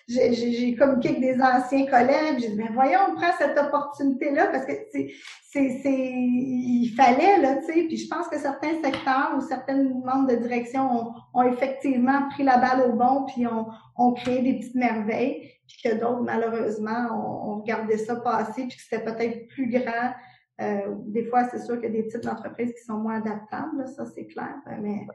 sais, 0.08 0.34
j'ai 0.34 0.76
communiqué 0.76 1.10
avec 1.10 1.20
des 1.20 1.42
anciens 1.42 1.86
collègues. 1.86 2.40
J'ai 2.40 2.52
dit, 2.52 2.56
ben 2.56 2.70
voyons, 2.74 3.00
on 3.10 3.16
prend 3.16 3.32
cette 3.38 3.60
opportunité-là 3.60 4.48
parce 4.48 4.66
que 4.66 4.72
c'est, 4.92 5.10
c'est, 5.52 5.92
il 5.92 6.94
fallait, 6.96 7.42
là, 7.42 7.58
tu 7.58 7.74
sais. 7.74 7.84
Puis 7.90 7.98
je 7.98 8.08
pense 8.08 8.30
que 8.30 8.38
certains 8.38 8.82
secteurs 8.82 9.34
ou 9.38 9.42
certaines 9.42 10.02
membres 10.06 10.28
de 10.28 10.36
direction 10.38 10.90
ont, 10.90 11.14
ont 11.34 11.44
effectivement 11.44 12.30
pris 12.30 12.44
la 12.44 12.58
balle 12.58 12.90
au 12.90 12.94
bon 12.94 13.26
puis 13.26 13.46
ont, 13.48 13.68
ont 13.98 14.14
créé 14.14 14.42
des 14.42 14.60
petites 14.60 14.76
merveilles. 14.76 15.59
Puis 15.70 15.82
que 15.84 15.96
d'autres, 15.96 16.22
malheureusement, 16.22 17.08
ont, 17.12 17.52
ont 17.52 17.60
regardé 17.60 17.98
ça 17.98 18.16
passer 18.18 18.68
puis 18.68 18.76
que 18.76 18.82
c'était 18.82 19.04
peut-être 19.04 19.48
plus 19.48 19.70
grand. 19.70 20.14
Euh, 20.62 20.96
des 21.06 21.26
fois, 21.26 21.46
c'est 21.46 21.60
sûr 21.60 21.76
qu'il 21.76 21.94
y 21.94 21.98
a 22.00 22.02
des 22.02 22.04
petites 22.04 22.28
entreprises 22.28 22.74
qui 22.74 22.84
sont 22.84 22.98
moins 22.98 23.18
adaptables, 23.18 23.88
ça 23.88 24.06
c'est 24.06 24.26
clair, 24.26 24.56
mais 24.82 25.06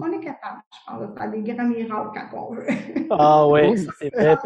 on 0.00 0.10
est 0.12 0.20
capable, 0.20 0.62
je 0.72 0.90
pense, 0.90 1.00
de 1.00 1.18
faire 1.18 1.30
des 1.30 1.42
grands 1.42 1.68
miracles 1.68 2.20
quand 2.30 2.48
on 2.48 2.54
veut. 2.54 2.66
ah 3.10 3.46
oui, 3.48 3.78
c'est 3.98 4.14
vrai. 4.14 4.36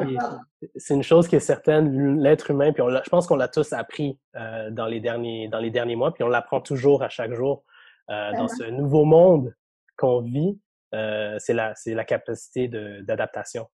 c'est 0.75 0.95
une 0.95 1.03
chose 1.03 1.29
qui 1.29 1.37
est 1.37 1.41
certaine, 1.41 2.21
l'être 2.21 2.51
humain, 2.51 2.73
puis 2.73 2.83
on 2.83 2.91
je 2.91 3.11
pense 3.11 3.27
qu'on 3.27 3.37
l'a 3.37 3.49
tous 3.49 3.73
appris 3.73 4.19
euh, 4.37 4.71
dans, 4.71 4.87
les 4.87 5.01
derniers, 5.01 5.49
dans 5.49 5.61
les 5.61 5.71
derniers 5.71 5.97
mois, 5.97 6.13
puis 6.13 6.25
on 6.25 6.29
l'apprend 6.29 6.61
toujours 6.61 7.03
à 7.03 7.09
chaque 7.09 7.33
jour. 7.33 7.65
Euh, 8.09 8.33
dans 8.33 8.49
ce 8.49 8.65
nouveau 8.65 9.05
monde 9.05 9.55
qu'on 9.97 10.21
vit, 10.21 10.61
euh, 10.95 11.37
c'est 11.39 11.55
la, 11.55 11.75
la 11.87 12.05
capacité 12.05 12.69
d'adaptation 12.69 13.67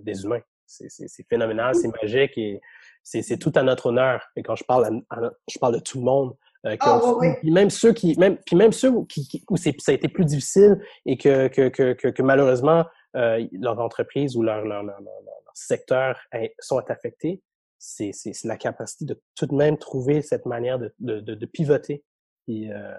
des 0.00 0.24
humains. 0.24 0.42
C'est 0.66 1.28
phénoménal, 1.28 1.74
c'est 1.74 1.88
magique 2.02 2.38
et 2.38 2.60
c'est 3.02 3.38
tout 3.38 3.52
à 3.54 3.62
notre 3.62 3.86
honneur. 3.86 4.22
Et 4.36 4.42
quand 4.42 4.56
je 4.56 4.64
parle, 4.64 5.02
je 5.48 5.58
parle 5.58 5.74
de 5.74 5.80
tout 5.80 5.98
le 5.98 6.04
monde. 6.04 6.36
Euh, 6.66 6.76
oh, 6.86 7.22
même 7.42 7.70
ceux 7.70 7.94
qui, 7.94 8.18
même, 8.18 8.36
puis 8.44 8.54
même 8.54 8.72
ceux 8.72 8.92
qui, 9.06 9.42
où 9.48 9.56
ça 9.56 9.70
a 9.88 9.92
été 9.92 10.08
plus 10.08 10.26
difficile 10.26 10.78
et 11.06 11.16
que, 11.16 11.48
que, 11.48 11.68
que, 11.70 12.08
que, 12.10 12.22
malheureusement 12.22 12.84
euh, 13.16 13.46
leur 13.52 13.80
entreprise 13.80 14.36
ou 14.36 14.42
leur, 14.42 14.62
leur, 14.66 14.82
leur, 14.82 15.00
leur 15.00 15.42
secteur 15.54 16.20
sont 16.58 16.82
affectés, 16.90 17.42
c'est 17.78 18.12
la 18.44 18.58
capacité 18.58 19.06
de 19.06 19.20
tout 19.34 19.46
de 19.46 19.54
même 19.54 19.78
trouver 19.78 20.20
cette 20.20 20.44
manière 20.44 20.78
de, 20.78 20.94
de, 20.98 21.20
de, 21.20 21.46
pivoter. 21.46 22.04
Et, 22.46 22.70
euh, 22.70 22.94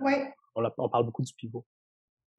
on, 0.56 0.64
on, 0.78 0.90
parle 0.90 1.06
beaucoup 1.06 1.22
du 1.22 1.34
pivot. 1.34 1.64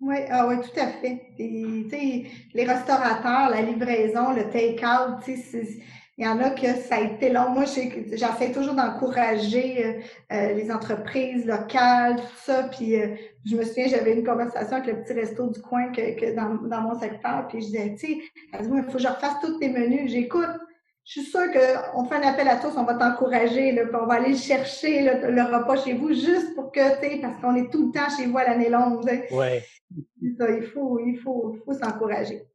Oui, 0.03 0.17
ah 0.31 0.49
oui, 0.49 0.57
tout 0.57 0.81
à 0.81 0.89
fait. 0.89 1.27
Et, 1.39 2.27
les 2.55 2.65
restaurateurs, 2.65 3.51
la 3.51 3.63
livraison, 3.63 4.33
le 4.33 4.51
take-out, 4.51 5.23
il 6.19 6.25
y 6.25 6.29
en 6.29 6.41
a 6.41 6.51
que 6.51 6.67
ça 6.75 6.97
a 6.97 7.01
été 7.03 7.31
long. 7.31 7.51
Moi, 7.51 7.65
j'essaie 7.67 8.51
toujours 8.53 8.75
d'encourager 8.75 9.87
euh, 9.87 9.93
euh, 10.33 10.55
les 10.55 10.73
entreprises 10.73 11.47
locales, 11.47 12.17
tout 12.17 12.37
ça. 12.37 12.65
Puis 12.65 13.01
euh, 13.01 13.15
je 13.47 13.57
me 13.57 13.65
souviens, 13.65 13.87
j'avais 13.87 14.15
une 14.15 14.25
conversation 14.25 14.79
avec 14.79 14.89
le 14.89 15.03
petit 15.03 15.13
resto 15.13 15.49
du 15.49 15.61
coin 15.61 15.93
que, 15.93 16.19
que 16.19 16.35
dans, 16.35 16.55
dans, 16.69 16.81
mon 16.81 16.99
secteur. 16.99 17.47
Puis 17.49 17.61
je 17.61 17.67
disais, 17.67 17.95
tu 17.95 18.07
sais, 18.07 18.19
il 18.61 18.85
faut 18.85 18.93
que 18.95 18.99
je 18.99 19.07
refasse 19.09 19.41
tous 19.41 19.59
tes 19.61 19.69
menus. 19.69 20.11
J'écoute. 20.11 20.51
Je 21.05 21.21
suis 21.21 21.23
sûre 21.23 21.51
qu'on 21.53 22.05
fait 22.05 22.15
un 22.15 22.29
appel 22.29 22.47
à 22.49 22.57
tous, 22.57 22.77
on 22.77 22.85
va 22.85 22.95
t'encourager, 22.95 23.75
puis 23.75 23.97
on 24.01 24.07
va 24.07 24.15
aller 24.15 24.37
chercher 24.37 25.03
le, 25.03 25.43
repas 25.43 25.77
chez 25.83 25.95
vous 25.95 26.13
juste 26.13 26.55
pour 26.55 26.71
que, 26.71 27.01
tu 27.01 27.15
sais, 27.15 27.19
parce 27.21 27.41
qu'on 27.41 27.57
est 27.57 27.71
tout 27.71 27.87
le 27.87 27.93
temps 27.93 28.09
chez 28.17 28.27
vous 28.27 28.39
à 28.39 28.45
l'année 28.45 28.69
longue. 28.69 29.05
Oui. 29.33 29.61
il 30.21 30.63
faut, 30.73 31.01
il 31.01 31.19
faut, 31.19 31.55
il 31.57 31.61
faut 31.65 31.73
s'encourager. 31.73 32.47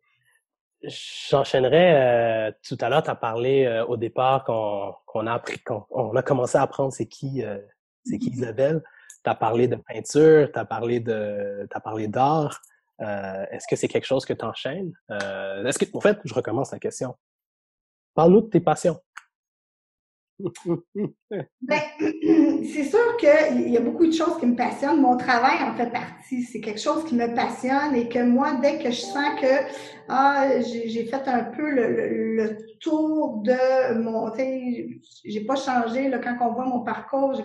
J'enchaînerais. 0.83 2.49
Euh, 2.49 2.51
tout 2.67 2.77
à 2.81 2.89
l'heure, 2.89 3.03
tu 3.03 3.09
as 3.09 3.15
parlé 3.15 3.65
euh, 3.65 3.85
au 3.85 3.97
départ 3.97 4.43
qu'on 4.43 5.27
a 5.27 5.33
appris, 5.33 5.59
qu'on 5.59 6.15
a 6.15 6.21
commencé 6.21 6.57
à 6.57 6.61
apprendre 6.61 6.93
c'est 6.93 7.07
qui, 7.07 7.43
euh, 7.43 7.57
c'est 8.05 8.17
qui 8.17 8.29
Isabelle. 8.29 8.83
Tu 9.23 9.29
as 9.29 9.35
parlé 9.35 9.67
de 9.67 9.75
peinture, 9.75 10.51
tu 10.51 10.59
as 10.59 10.65
parlé 10.65 10.99
de, 10.99 11.67
as 11.71 11.79
parlé 11.79 12.07
d'art. 12.07 12.61
Est-ce 12.99 13.67
que 13.67 13.75
c'est 13.75 13.87
quelque 13.87 14.05
chose 14.05 14.25
que 14.25 14.33
tu 14.33 14.45
enchaînes? 14.45 14.91
Est-ce 15.09 15.77
que, 15.77 15.85
en 15.95 15.99
fait, 15.99 16.17
je 16.23 16.33
recommence 16.33 16.71
la 16.71 16.79
question. 16.79 17.15
Parle-nous 18.17 18.41
de 18.41 18.47
tes 18.47 18.59
passions. 18.59 18.97
ben, 20.39 21.81
c'est 22.63 22.83
sûr 22.83 23.17
qu'il 23.19 23.69
y 23.69 23.77
a 23.77 23.79
beaucoup 23.79 24.07
de 24.07 24.11
choses 24.11 24.39
qui 24.39 24.47
me 24.47 24.55
passionnent. 24.55 25.01
Mon 25.01 25.17
travail 25.17 25.61
en 25.61 25.75
fait 25.75 25.91
partie. 25.91 26.41
C'est 26.41 26.59
quelque 26.59 26.79
chose 26.79 27.05
qui 27.05 27.13
me 27.13 27.35
passionne 27.35 27.93
et 27.93 28.09
que 28.09 28.17
moi, 28.23 28.55
dès 28.59 28.79
que 28.79 28.89
je 28.89 29.01
sens 29.01 29.39
que 29.39 29.67
ah, 30.09 30.47
j'ai 30.61 31.05
fait 31.05 31.27
un 31.27 31.43
peu 31.43 31.69
le, 31.69 32.57
tour 32.79 33.43
de 33.43 33.99
mon. 33.99 34.33
J'ai 35.23 35.45
pas 35.45 35.55
changé 35.55 36.09
là, 36.09 36.17
quand 36.17 36.37
on 36.41 36.53
voit 36.53 36.65
mon 36.65 36.79
parcours. 36.79 37.39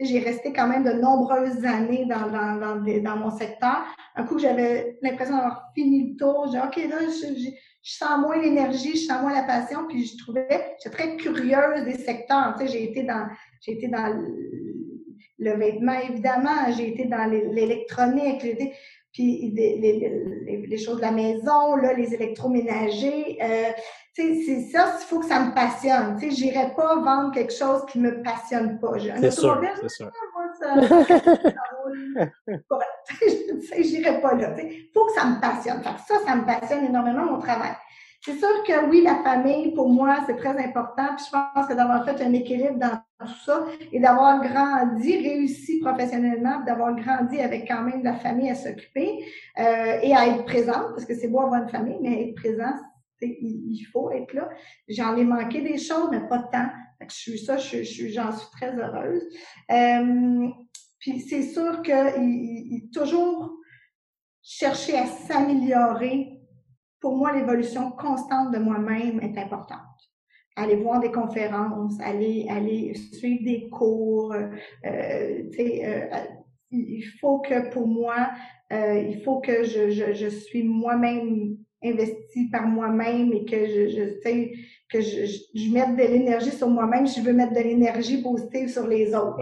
J'ai 0.00 0.20
resté 0.20 0.54
quand 0.54 0.68
même 0.68 0.84
de 0.84 0.92
nombreuses 0.92 1.66
années 1.66 2.06
dans, 2.06 2.30
dans, 2.30 2.80
dans, 2.80 3.16
mon 3.16 3.30
secteur. 3.30 3.84
Un 4.16 4.24
coup, 4.24 4.38
j'avais 4.38 4.96
l'impression 5.02 5.36
d'avoir 5.36 5.70
fini 5.74 6.12
le 6.12 6.16
tour. 6.16 6.48
J'ai 6.50 6.60
OK, 6.60 6.76
là, 6.88 7.00
j'ai 7.36 7.58
je 7.84 7.92
sens 7.92 8.18
moins 8.18 8.40
l'énergie, 8.40 8.96
je 8.96 9.06
sens 9.06 9.20
moins 9.20 9.34
la 9.34 9.42
passion, 9.42 9.86
puis 9.86 10.06
je 10.06 10.16
trouvais, 10.16 10.76
j'étais 10.82 10.96
très 10.96 11.16
curieuse 11.16 11.84
des 11.84 11.98
secteurs. 11.98 12.54
Tu 12.58 12.66
sais, 12.66 12.72
j'ai 12.72 12.84
été 12.84 13.02
dans, 13.02 13.28
j'ai 13.60 13.72
été 13.72 13.88
dans 13.88 14.06
le, 15.38 15.56
vêtement, 15.58 15.92
évidemment, 15.92 16.72
j'ai 16.74 16.88
été 16.88 17.04
dans 17.04 17.30
l'électronique, 17.30 18.40
puis 19.12 19.52
les, 19.54 20.66
les, 20.66 20.78
choses 20.78 20.96
de 20.96 21.02
la 21.02 21.12
maison, 21.12 21.76
là, 21.76 21.92
les 21.92 22.14
électroménagers. 22.14 23.36
Euh, 23.42 23.70
tu 24.14 24.22
sais, 24.22 24.42
c'est 24.46 24.60
ça, 24.70 24.96
il 24.98 25.04
faut 25.04 25.20
que 25.20 25.26
ça 25.26 25.40
me 25.40 25.54
passionne. 25.54 26.16
Tu 26.18 26.30
sais, 26.30 26.36
j'irai 26.36 26.74
pas 26.74 26.96
vendre 26.96 27.34
quelque 27.34 27.52
chose 27.52 27.84
qui 27.92 27.98
me 27.98 28.22
passionne 28.22 28.80
pas. 28.80 28.92
C'est 29.20 29.30
sûr, 29.30 29.60
c'est 29.82 29.88
sûr. 29.90 30.10
J'irai 33.78 34.20
pas 34.20 34.34
là. 34.34 34.54
Il 34.58 34.90
faut 34.92 35.06
que 35.06 35.12
ça 35.12 35.24
me 35.26 35.40
passionne. 35.40 35.82
ça, 35.82 36.18
ça 36.24 36.36
me 36.36 36.44
passionne 36.44 36.84
énormément, 36.84 37.24
mon 37.24 37.38
travail. 37.38 37.74
C'est 38.24 38.38
sûr 38.38 38.62
que 38.66 38.88
oui, 38.88 39.02
la 39.02 39.16
famille, 39.16 39.74
pour 39.74 39.90
moi, 39.90 40.20
c'est 40.26 40.36
très 40.36 40.56
important. 40.56 41.08
Puis 41.14 41.26
je 41.26 41.30
pense 41.30 41.66
que 41.66 41.74
d'avoir 41.74 42.06
fait 42.06 42.24
un 42.24 42.32
équilibre 42.32 42.78
dans 42.78 42.98
tout 43.20 43.34
ça 43.44 43.66
et 43.92 44.00
d'avoir 44.00 44.42
grandi, 44.42 45.18
réussi 45.18 45.78
professionnellement, 45.80 46.64
d'avoir 46.64 46.96
grandi 46.96 47.38
avec 47.40 47.68
quand 47.68 47.82
même 47.82 48.02
la 48.02 48.14
famille 48.14 48.48
à 48.48 48.54
s'occuper 48.54 49.26
euh, 49.58 49.98
et 50.02 50.16
à 50.16 50.26
être 50.28 50.46
présente, 50.46 50.94
parce 50.94 51.04
que 51.04 51.14
c'est 51.14 51.28
beau 51.28 51.40
avoir 51.40 51.64
une 51.64 51.68
famille, 51.68 51.98
mais 52.00 52.28
être 52.28 52.36
présent, 52.36 52.72
il, 53.20 53.84
faut 53.92 54.10
être 54.10 54.32
là. 54.32 54.48
J'en 54.88 55.16
ai 55.16 55.24
manqué 55.24 55.60
des 55.62 55.78
choses, 55.78 56.08
mais 56.10 56.26
pas 56.28 56.40
temps. 56.40 56.68
je 57.00 57.14
suis 57.14 57.38
ça, 57.38 57.56
je, 57.56 57.82
je, 57.82 58.08
j'en 58.08 58.32
suis 58.32 58.50
très 58.52 58.74
heureuse. 58.74 59.22
Euh, 59.70 60.48
puis 60.98 61.20
c'est 61.20 61.42
sûr 61.42 61.82
que 61.82 62.18
il, 62.20 62.90
toujours 62.92 63.52
chercher 64.42 64.96
à 64.96 65.06
s'améliorer. 65.06 66.30
Pour 67.00 67.16
moi, 67.16 67.32
l'évolution 67.32 67.90
constante 67.92 68.52
de 68.52 68.58
moi-même 68.58 69.20
est 69.20 69.38
importante. 69.38 69.78
Aller 70.56 70.76
voir 70.76 71.00
des 71.00 71.10
conférences, 71.10 72.00
aller 72.00 72.46
aller 72.48 72.94
suivre 72.94 73.44
des 73.44 73.68
cours. 73.68 74.32
Euh, 74.32 74.48
euh, 74.84 76.08
il 76.70 77.04
faut 77.20 77.40
que 77.40 77.70
pour 77.70 77.86
moi, 77.86 78.30
il 78.70 79.20
faut 79.24 79.40
que 79.40 79.64
je, 79.64 79.90
je 79.90 80.28
suis 80.28 80.62
moi-même 80.64 81.56
investi 81.84 82.48
par 82.50 82.66
moi-même 82.66 83.32
et 83.32 83.44
que 83.44 83.66
je, 83.66 83.88
je 83.88 84.20
sais 84.22 84.52
que 84.90 85.00
je, 85.00 85.26
je, 85.54 85.72
mette 85.72 85.96
de 85.96 86.02
l'énergie 86.02 86.50
sur 86.50 86.68
moi-même, 86.68 87.06
je 87.06 87.20
veux 87.20 87.32
mettre 87.32 87.52
de 87.52 87.60
l'énergie 87.60 88.22
positive 88.22 88.68
sur 88.68 88.86
les 88.86 89.14
autres. 89.14 89.38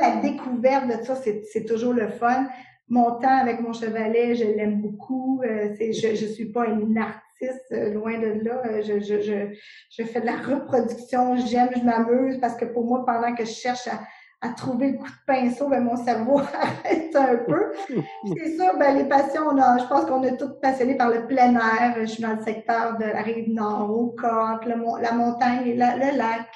la 0.00 0.16
découverte 0.16 0.86
de 0.86 1.04
ça, 1.04 1.14
c'est 1.16 1.64
toujours 1.64 1.92
le 1.92 2.08
fun. 2.08 2.46
Mon 2.88 3.18
temps 3.18 3.38
avec 3.40 3.60
mon 3.60 3.72
chevalet, 3.72 4.34
je 4.34 4.44
l'aime 4.44 4.80
beaucoup. 4.80 5.40
Euh, 5.42 5.74
je 5.78 6.08
ne 6.08 6.30
suis 6.30 6.52
pas 6.52 6.66
une 6.66 6.98
artiste, 6.98 7.72
euh, 7.72 7.94
loin 7.94 8.18
de 8.18 8.44
là. 8.44 8.62
Euh, 8.66 8.82
je, 8.82 9.00
je, 9.00 9.20
je, 9.22 9.56
je 9.90 10.02
fais 10.04 10.20
de 10.20 10.26
la 10.26 10.36
reproduction, 10.36 11.36
j'aime, 11.36 11.70
je 11.74 11.82
m'amuse 11.82 12.38
parce 12.40 12.56
que 12.56 12.66
pour 12.66 12.84
moi, 12.84 13.04
pendant 13.06 13.34
que 13.34 13.44
je 13.44 13.50
cherche 13.50 13.88
à, 13.88 14.00
à 14.44 14.50
trouver 14.50 14.92
le 14.92 14.98
coup 14.98 15.06
de 15.06 15.24
pinceau, 15.26 15.68
ben, 15.68 15.82
mon 15.82 15.96
cerveau 15.96 16.38
arrête 16.60 17.16
un 17.16 17.36
peu. 17.36 17.72
C'est 18.36 18.56
sûr, 18.56 18.78
ben, 18.78 18.98
les 18.98 19.08
passions, 19.08 19.42
on 19.50 19.58
a, 19.58 19.78
je 19.78 19.86
pense 19.86 20.04
qu'on 20.04 20.22
est 20.22 20.36
tous 20.36 20.60
passionnés 20.60 20.96
par 20.96 21.10
le 21.10 21.26
plein 21.26 21.54
air. 21.54 21.96
Je 22.00 22.04
suis 22.04 22.22
dans 22.22 22.34
le 22.34 22.42
secteur 22.42 22.98
de 22.98 23.04
la 23.04 23.22
rive 23.22 23.50
nord, 23.52 23.90
au 23.90 24.08
Cork, 24.08 24.66
la 24.66 24.76
montagne 24.76 25.66
et 25.66 25.74
le 25.74 26.16
lac. 26.18 26.50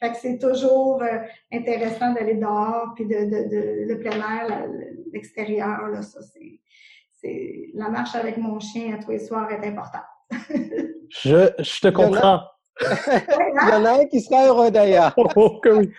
Fait 0.00 0.10
que 0.10 0.16
c'est 0.16 0.38
toujours 0.38 1.02
euh, 1.02 1.18
intéressant 1.52 2.12
d'aller 2.12 2.34
dehors, 2.34 2.92
puis 2.96 3.06
de, 3.06 3.24
de, 3.24 3.48
de, 3.48 3.92
le 3.92 3.98
plein 4.00 4.16
air, 4.16 4.66
l'extérieur, 5.12 5.88
là, 5.88 6.02
ça, 6.02 6.20
c'est, 6.22 6.60
c'est, 7.20 7.70
la 7.74 7.88
marche 7.88 8.16
avec 8.16 8.36
mon 8.36 8.58
chien 8.58 8.96
à 8.96 9.02
tous 9.02 9.12
les 9.12 9.20
soirs 9.20 9.48
est 9.52 9.64
importante. 9.64 10.02
je, 11.08 11.52
je 11.58 11.80
te 11.80 11.88
comprends. 11.88 12.40
Il 12.80 13.68
y 13.68 13.72
en 13.72 13.84
a 13.84 14.00
un 14.00 14.06
qui 14.06 14.20
sera 14.20 14.46
heureux 14.46 14.70
d'ailleurs. 14.70 15.14
Oh, 15.16 15.28
oh, 15.36 15.60
oui. 15.66 15.90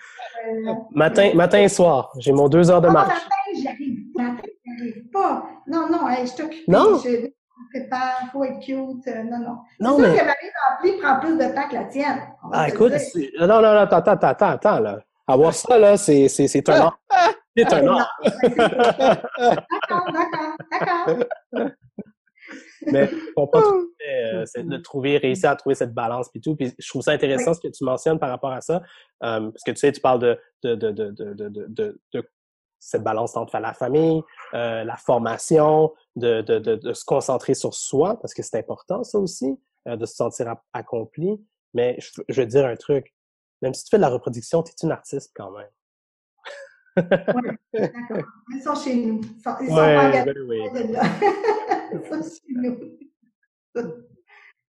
Euh, 0.46 0.72
matin, 0.90 1.32
matin 1.34 1.60
et 1.60 1.68
soir, 1.68 2.12
j'ai 2.18 2.32
mon 2.32 2.48
deux 2.48 2.70
heures 2.70 2.82
de 2.82 2.88
marche. 2.88 3.08
Non, 3.08 3.14
matin, 3.14 3.62
j'arrive, 3.62 3.98
matin, 4.14 4.48
j'arrive 4.66 5.10
pas. 5.10 5.46
Non, 5.66 5.88
non, 5.88 6.00
je 6.24 6.36
t'occupe. 6.36 6.68
Non? 6.68 6.98
Je, 7.02 7.30
prépare, 7.72 8.28
faut 8.32 8.44
être 8.44 8.60
cute. 8.60 9.06
Euh, 9.08 9.22
non, 9.24 9.38
non. 9.38 9.58
Non, 9.80 9.98
mais. 9.98 10.08
sûr 10.08 10.20
que 10.20 10.24
Marie 10.26 10.50
Rempli 10.68 11.00
prend 11.00 11.20
plus 11.20 11.38
de 11.38 11.54
temps 11.54 11.68
que 11.68 11.74
la 11.74 11.84
tienne. 11.84 12.20
Ah, 12.52 12.68
écoute, 12.68 12.92
non, 13.40 13.46
non, 13.46 13.62
non, 13.62 13.78
attends, 13.78 13.96
attends, 13.96 14.28
attends, 14.28 14.46
attends, 14.46 14.80
là. 14.80 14.98
Avoir 15.26 15.54
ça, 15.54 15.78
là, 15.78 15.96
c'est, 15.96 16.28
c'est, 16.28 16.48
c'est 16.48 16.68
un 16.68 16.80
art. 16.80 16.98
C'est 17.56 17.72
un 17.72 17.86
art. 17.86 18.18
D'accord, 18.58 20.10
d'accord, 20.12 20.56
d'accord. 20.72 21.68
Mais 22.92 23.08
je 23.08 23.32
comprends 23.34 23.62
tout 23.62 23.94
euh, 24.06 24.44
c'est 24.46 24.66
de 24.66 24.76
trouver, 24.76 25.16
réussir 25.18 25.50
à 25.50 25.56
trouver 25.56 25.74
cette 25.74 25.94
balance 25.94 26.28
puis 26.28 26.40
tout. 26.40 26.56
Puis 26.56 26.74
je 26.78 26.88
trouve 26.88 27.02
ça 27.02 27.12
intéressant 27.12 27.54
ce 27.54 27.60
que 27.60 27.68
tu 27.68 27.84
mentionnes 27.84 28.18
par 28.18 28.30
rapport 28.30 28.52
à 28.52 28.60
ça. 28.60 28.82
Euh, 29.22 29.50
parce 29.50 29.62
que 29.64 29.70
tu 29.70 29.78
sais, 29.78 29.92
tu 29.92 30.00
parles 30.00 30.20
de, 30.20 30.38
de, 30.62 30.74
de, 30.74 30.90
de, 30.90 31.10
de, 31.10 31.48
de, 31.48 32.00
de 32.12 32.30
cette 32.78 33.02
balance 33.02 33.36
entre 33.36 33.58
la 33.58 33.72
famille, 33.72 34.22
euh, 34.52 34.84
la 34.84 34.96
formation, 34.96 35.92
de, 36.16 36.42
de, 36.42 36.58
de, 36.58 36.76
de, 36.76 36.92
se 36.92 37.04
concentrer 37.04 37.54
sur 37.54 37.74
soi, 37.74 38.20
parce 38.20 38.34
que 38.34 38.42
c'est 38.42 38.58
important 38.58 39.02
ça 39.04 39.18
aussi, 39.18 39.58
euh, 39.88 39.96
de 39.96 40.04
se 40.06 40.14
sentir 40.14 40.54
accompli. 40.72 41.42
Mais 41.72 41.96
je, 41.98 42.22
je, 42.28 42.40
veux 42.40 42.46
dire 42.46 42.66
un 42.66 42.76
truc, 42.76 43.14
même 43.62 43.74
si 43.74 43.84
tu 43.84 43.90
fais 43.90 43.96
de 43.96 44.02
la 44.02 44.10
reproduction, 44.10 44.62
tu 44.62 44.72
es 44.72 44.86
une 44.86 44.92
artiste 44.92 45.32
quand 45.34 45.50
même. 45.50 45.68
Oui, 46.96 47.02
d'accord. 47.74 48.24
Ils 48.54 48.62
sont 48.62 48.74
chez 48.74 48.94
nous. 48.94 49.20
Ils 49.20 49.40
sont, 49.40 49.56
ils 49.60 49.68
sont 49.68 49.74
ouais, 49.74 49.94
pas 49.94 50.24
ben 50.24 50.36
oui. 50.46 50.60
Ils 51.92 52.00
sont 52.08 52.22
chez 52.22 52.54
nous. 52.54 52.78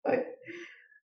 ouais. 0.06 0.38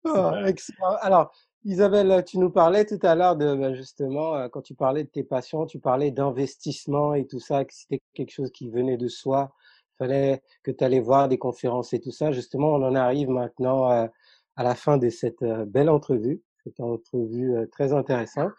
Oh, 0.04 0.32
excellent. 0.46 0.96
Alors, 1.02 1.32
Isabelle, 1.64 2.24
tu 2.26 2.40
nous 2.40 2.50
parlais 2.50 2.86
tout 2.86 3.00
à 3.04 3.14
l'heure 3.14 3.36
de 3.36 3.54
ben, 3.54 3.76
justement 3.76 4.36
euh, 4.36 4.48
quand 4.50 4.62
tu 4.62 4.74
parlais 4.74 5.04
de 5.04 5.10
tes 5.10 5.24
passions, 5.24 5.66
tu 5.66 5.80
parlais 5.80 6.10
d'investissement 6.12 7.14
et 7.14 7.28
tout 7.28 7.40
ça, 7.40 7.66
que 7.66 7.74
c'était 7.74 8.02
quelque 8.14 8.32
chose 8.32 8.52
qui 8.52 8.70
venait 8.70 8.98
de 8.98 9.08
soi. 9.08 9.54
Il 10.00 10.06
fallait 10.06 10.44
que 10.64 10.72
tu 10.72 10.84
allais 10.84 11.00
voir 11.00 11.28
des 11.28 11.38
conférences 11.38 11.94
et 11.94 12.00
tout 12.00 12.12
ça. 12.12 12.32
Justement, 12.32 12.70
on 12.70 12.84
en 12.84 12.96
arrive 12.96 13.30
maintenant 13.30 13.92
euh, 13.92 14.08
à 14.56 14.64
la 14.64 14.76
fin 14.76 14.98
de 14.98 15.10
cette 15.10 15.44
euh, 15.44 15.66
belle 15.66 15.90
entrevue, 15.90 16.42
cette 16.64 16.80
entrevue 16.80 17.56
très 17.72 17.94
intéressante. 17.94 18.52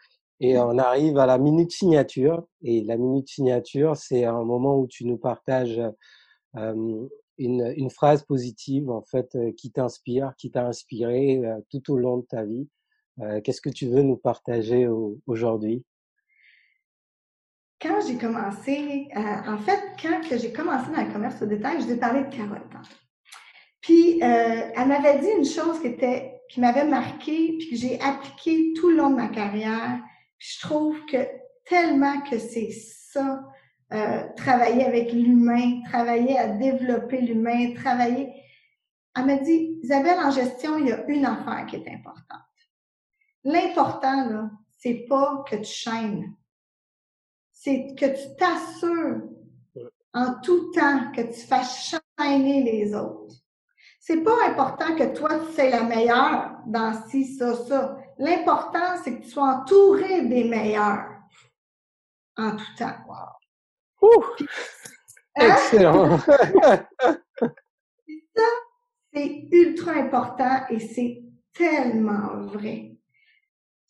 Et 0.44 0.58
on 0.58 0.76
arrive 0.76 1.18
à 1.18 1.26
la 1.26 1.38
minute 1.38 1.70
signature. 1.70 2.44
Et 2.62 2.82
la 2.82 2.96
minute 2.96 3.28
signature, 3.28 3.96
c'est 3.96 4.24
un 4.24 4.42
moment 4.42 4.76
où 4.76 4.88
tu 4.88 5.06
nous 5.06 5.16
partages 5.16 5.80
une, 7.38 7.90
phrase 7.90 8.24
positive 8.24 8.90
en 8.90 9.02
fait 9.02 9.38
qui 9.56 9.70
t'inspire, 9.70 10.34
qui 10.36 10.50
t'a 10.50 10.66
inspiré 10.66 11.40
tout 11.70 11.92
au 11.92 11.96
long 11.96 12.18
de 12.18 12.26
ta 12.26 12.44
vie. 12.44 12.68
Euh, 13.20 13.40
qu'est-ce 13.40 13.60
que 13.60 13.70
tu 13.70 13.86
veux 13.86 14.02
nous 14.02 14.16
partager 14.16 14.88
aujourd'hui? 15.26 15.84
Quand 17.80 18.00
j'ai 18.06 18.16
commencé, 18.16 19.08
euh, 19.16 19.50
en 19.52 19.58
fait, 19.58 19.80
quand 20.00 20.20
j'ai 20.30 20.52
commencé 20.52 20.90
dans 20.92 21.04
le 21.04 21.12
commerce 21.12 21.40
au 21.42 21.46
détail, 21.46 21.80
je 21.80 21.86
lui 21.86 21.92
ai 21.92 21.96
parlé 21.96 22.24
de 22.24 22.34
Carole. 22.34 22.62
Puis, 23.80 24.22
euh, 24.22 24.70
elle 24.76 24.88
m'avait 24.88 25.18
dit 25.18 25.30
une 25.36 25.44
chose 25.44 25.80
qui 25.80 25.88
était, 25.88 26.40
qui 26.48 26.60
m'avait 26.60 26.86
marqué, 26.86 27.56
puis 27.58 27.70
que 27.70 27.76
j'ai 27.76 28.00
appliqué 28.00 28.72
tout 28.74 28.90
le 28.90 28.96
long 28.96 29.10
de 29.10 29.16
ma 29.16 29.28
carrière. 29.28 30.00
Je 30.44 30.58
trouve 30.60 31.06
que 31.06 31.18
tellement 31.64 32.20
que 32.22 32.36
c'est 32.36 32.72
ça, 32.72 33.44
travailler 34.36 34.84
avec 34.84 35.12
l'humain, 35.12 35.82
travailler 35.84 36.36
à 36.36 36.48
développer 36.48 37.20
l'humain, 37.20 37.74
travailler. 37.74 38.34
Elle 39.14 39.26
m'a 39.26 39.36
dit, 39.36 39.78
Isabelle, 39.84 40.18
en 40.18 40.32
gestion, 40.32 40.78
il 40.78 40.88
y 40.88 40.92
a 40.92 41.06
une 41.06 41.26
affaire 41.26 41.64
qui 41.66 41.76
est 41.76 41.88
importante. 41.88 42.40
L'important, 43.44 44.28
là, 44.30 44.50
c'est 44.78 45.06
pas 45.08 45.44
que 45.48 45.56
tu 45.56 45.64
chaînes. 45.64 46.34
C'est 47.52 47.94
que 47.96 48.06
tu 48.06 48.36
t'assures 48.36 49.22
en 50.12 50.40
tout 50.42 50.72
temps 50.72 51.12
que 51.12 51.20
tu 51.20 51.40
fasses 51.46 51.94
chaîner 52.18 52.64
les 52.64 52.94
autres. 52.96 53.36
C'est 54.00 54.24
pas 54.24 54.48
important 54.48 54.96
que 54.96 55.14
toi, 55.14 55.38
tu 55.38 55.52
sois 55.52 55.70
la 55.70 55.84
meilleure 55.84 56.58
dans 56.66 57.00
ci, 57.08 57.36
ça, 57.36 57.54
ça. 57.54 57.96
L'important, 58.18 58.96
c'est 59.02 59.18
que 59.18 59.22
tu 59.22 59.30
sois 59.30 59.60
entouré 59.60 60.22
des 60.22 60.44
meilleurs 60.44 61.06
en 62.36 62.56
tout 62.56 62.76
temps. 62.78 62.96
Wow. 64.00 64.24
Hein? 65.36 65.36
Excellent. 65.36 66.18
ça, 66.28 66.86
c'est 69.12 69.48
ultra 69.50 69.92
important 69.92 70.66
et 70.70 70.80
c'est 70.80 71.22
tellement 71.54 72.46
vrai 72.46 72.92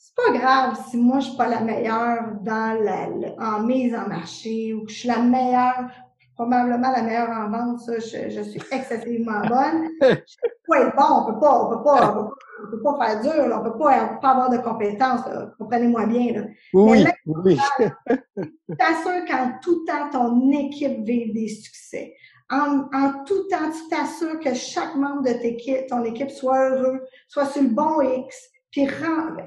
c'est 0.03 0.17
pas 0.17 0.37
grave 0.37 0.85
si 0.91 0.97
moi 0.97 1.21
je 1.21 1.29
suis 1.29 1.37
pas 1.37 1.47
la 1.47 1.61
meilleure 1.61 2.35
dans 2.41 2.77
la, 2.83 3.09
en 3.39 3.63
mise 3.63 3.95
en 3.95 4.09
marché 4.09 4.75
ou 4.75 4.85
que 4.85 4.91
je 4.91 4.99
suis 4.99 5.09
la 5.09 5.23
meilleure, 5.23 5.91
probablement 6.35 6.90
la 6.90 7.03
meilleure 7.03 7.31
en 7.31 7.51
vente, 7.51 7.81
ça, 7.81 7.99
je, 7.99 8.31
je 8.31 8.42
suis 8.42 8.61
excessivement 8.71 9.40
bonne. 9.49 9.88
Je 10.01 10.49
peux 10.66 10.79
être 10.79 10.97
bon, 10.97 11.05
on 11.11 11.33
peut 11.33 11.40
pas, 11.40 11.64
on 11.64 11.77
peut 11.77 11.83
pas, 11.83 12.33
on 12.64 12.71
peut 12.71 12.83
pas, 12.83 13.07
faire 13.07 13.21
dur, 13.23 13.49
là, 13.49 13.61
on 13.61 13.64
peut 13.64 13.79
pas, 13.79 14.05
on 14.05 14.14
peut 14.14 14.21
pas 14.21 14.31
avoir 14.31 14.51
de 14.51 14.59
compétences, 14.59 15.21
comprenez-moi 15.59 16.07
bien. 16.07 16.33
Là. 16.33 16.42
Oui. 16.75 17.05
Tu 17.47 18.77
t'assures 18.77 19.25
qu'en 19.29 19.53
tout 19.62 19.85
temps, 19.85 20.11
ton 20.11 20.51
équipe 20.53 21.05
vive 21.05 21.35
des 21.35 21.49
succès. 21.49 22.14
En, 22.51 22.88
en, 22.92 23.25
tout 23.25 23.49
temps, 23.49 23.71
tu 23.71 23.88
t'assures 23.88 24.38
que 24.38 24.55
chaque 24.55 24.95
membre 24.95 25.23
de 25.23 25.31
équipe, 25.47 25.87
ton 25.88 26.05
équipe 26.05 26.31
soit 26.31 26.68
heureux, 26.68 27.01
soit 27.29 27.47
sur 27.47 27.62
le 27.62 27.68
bon 27.68 28.01
X, 28.03 28.37
puis 28.71 28.88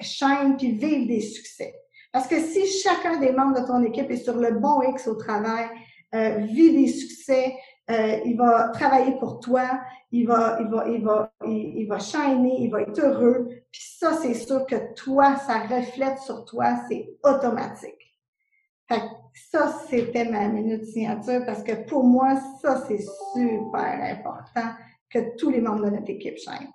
chaîne, 0.01 0.57
puis 0.57 0.71
vivre 0.71 1.07
des 1.07 1.21
succès. 1.21 1.73
Parce 2.11 2.27
que 2.27 2.39
si 2.39 2.65
chacun 2.65 3.19
des 3.19 3.31
membres 3.31 3.59
de 3.59 3.67
ton 3.67 3.83
équipe 3.83 4.09
est 4.09 4.23
sur 4.23 4.37
le 4.37 4.51
bon 4.51 4.81
X 4.83 5.07
au 5.07 5.15
travail, 5.15 5.67
euh, 6.15 6.39
des 6.47 6.87
succès, 6.87 7.53
euh, 7.91 8.17
il 8.25 8.35
va 8.37 8.69
travailler 8.69 9.15
pour 9.19 9.39
toi, 9.39 9.81
il 10.11 10.25
va, 10.25 10.57
il 10.61 10.67
va, 10.67 10.87
il 10.89 11.03
va, 11.03 11.31
il, 11.45 11.79
il 11.79 11.87
va 11.87 11.99
shiner, 11.99 12.55
il 12.59 12.71
va 12.71 12.81
être 12.81 12.99
heureux. 12.99 13.47
Puis 13.71 13.81
ça, 13.99 14.13
c'est 14.13 14.33
sûr 14.33 14.65
que 14.65 14.93
toi, 14.95 15.35
ça 15.35 15.59
reflète 15.59 16.19
sur 16.19 16.45
toi, 16.45 16.77
c'est 16.89 17.09
automatique. 17.23 18.15
Fait 18.87 19.01
ça, 19.51 19.73
c'était 19.89 20.25
ma 20.25 20.47
minute 20.47 20.85
signature 20.85 21.45
parce 21.45 21.63
que 21.63 21.85
pour 21.87 22.03
moi, 22.03 22.35
ça, 22.61 22.83
c'est 22.87 23.03
super 23.33 23.99
important 24.01 24.69
que 25.09 25.35
tous 25.37 25.49
les 25.49 25.61
membres 25.61 25.85
de 25.85 25.91
notre 25.91 26.09
équipe 26.09 26.37
chaînent. 26.37 26.69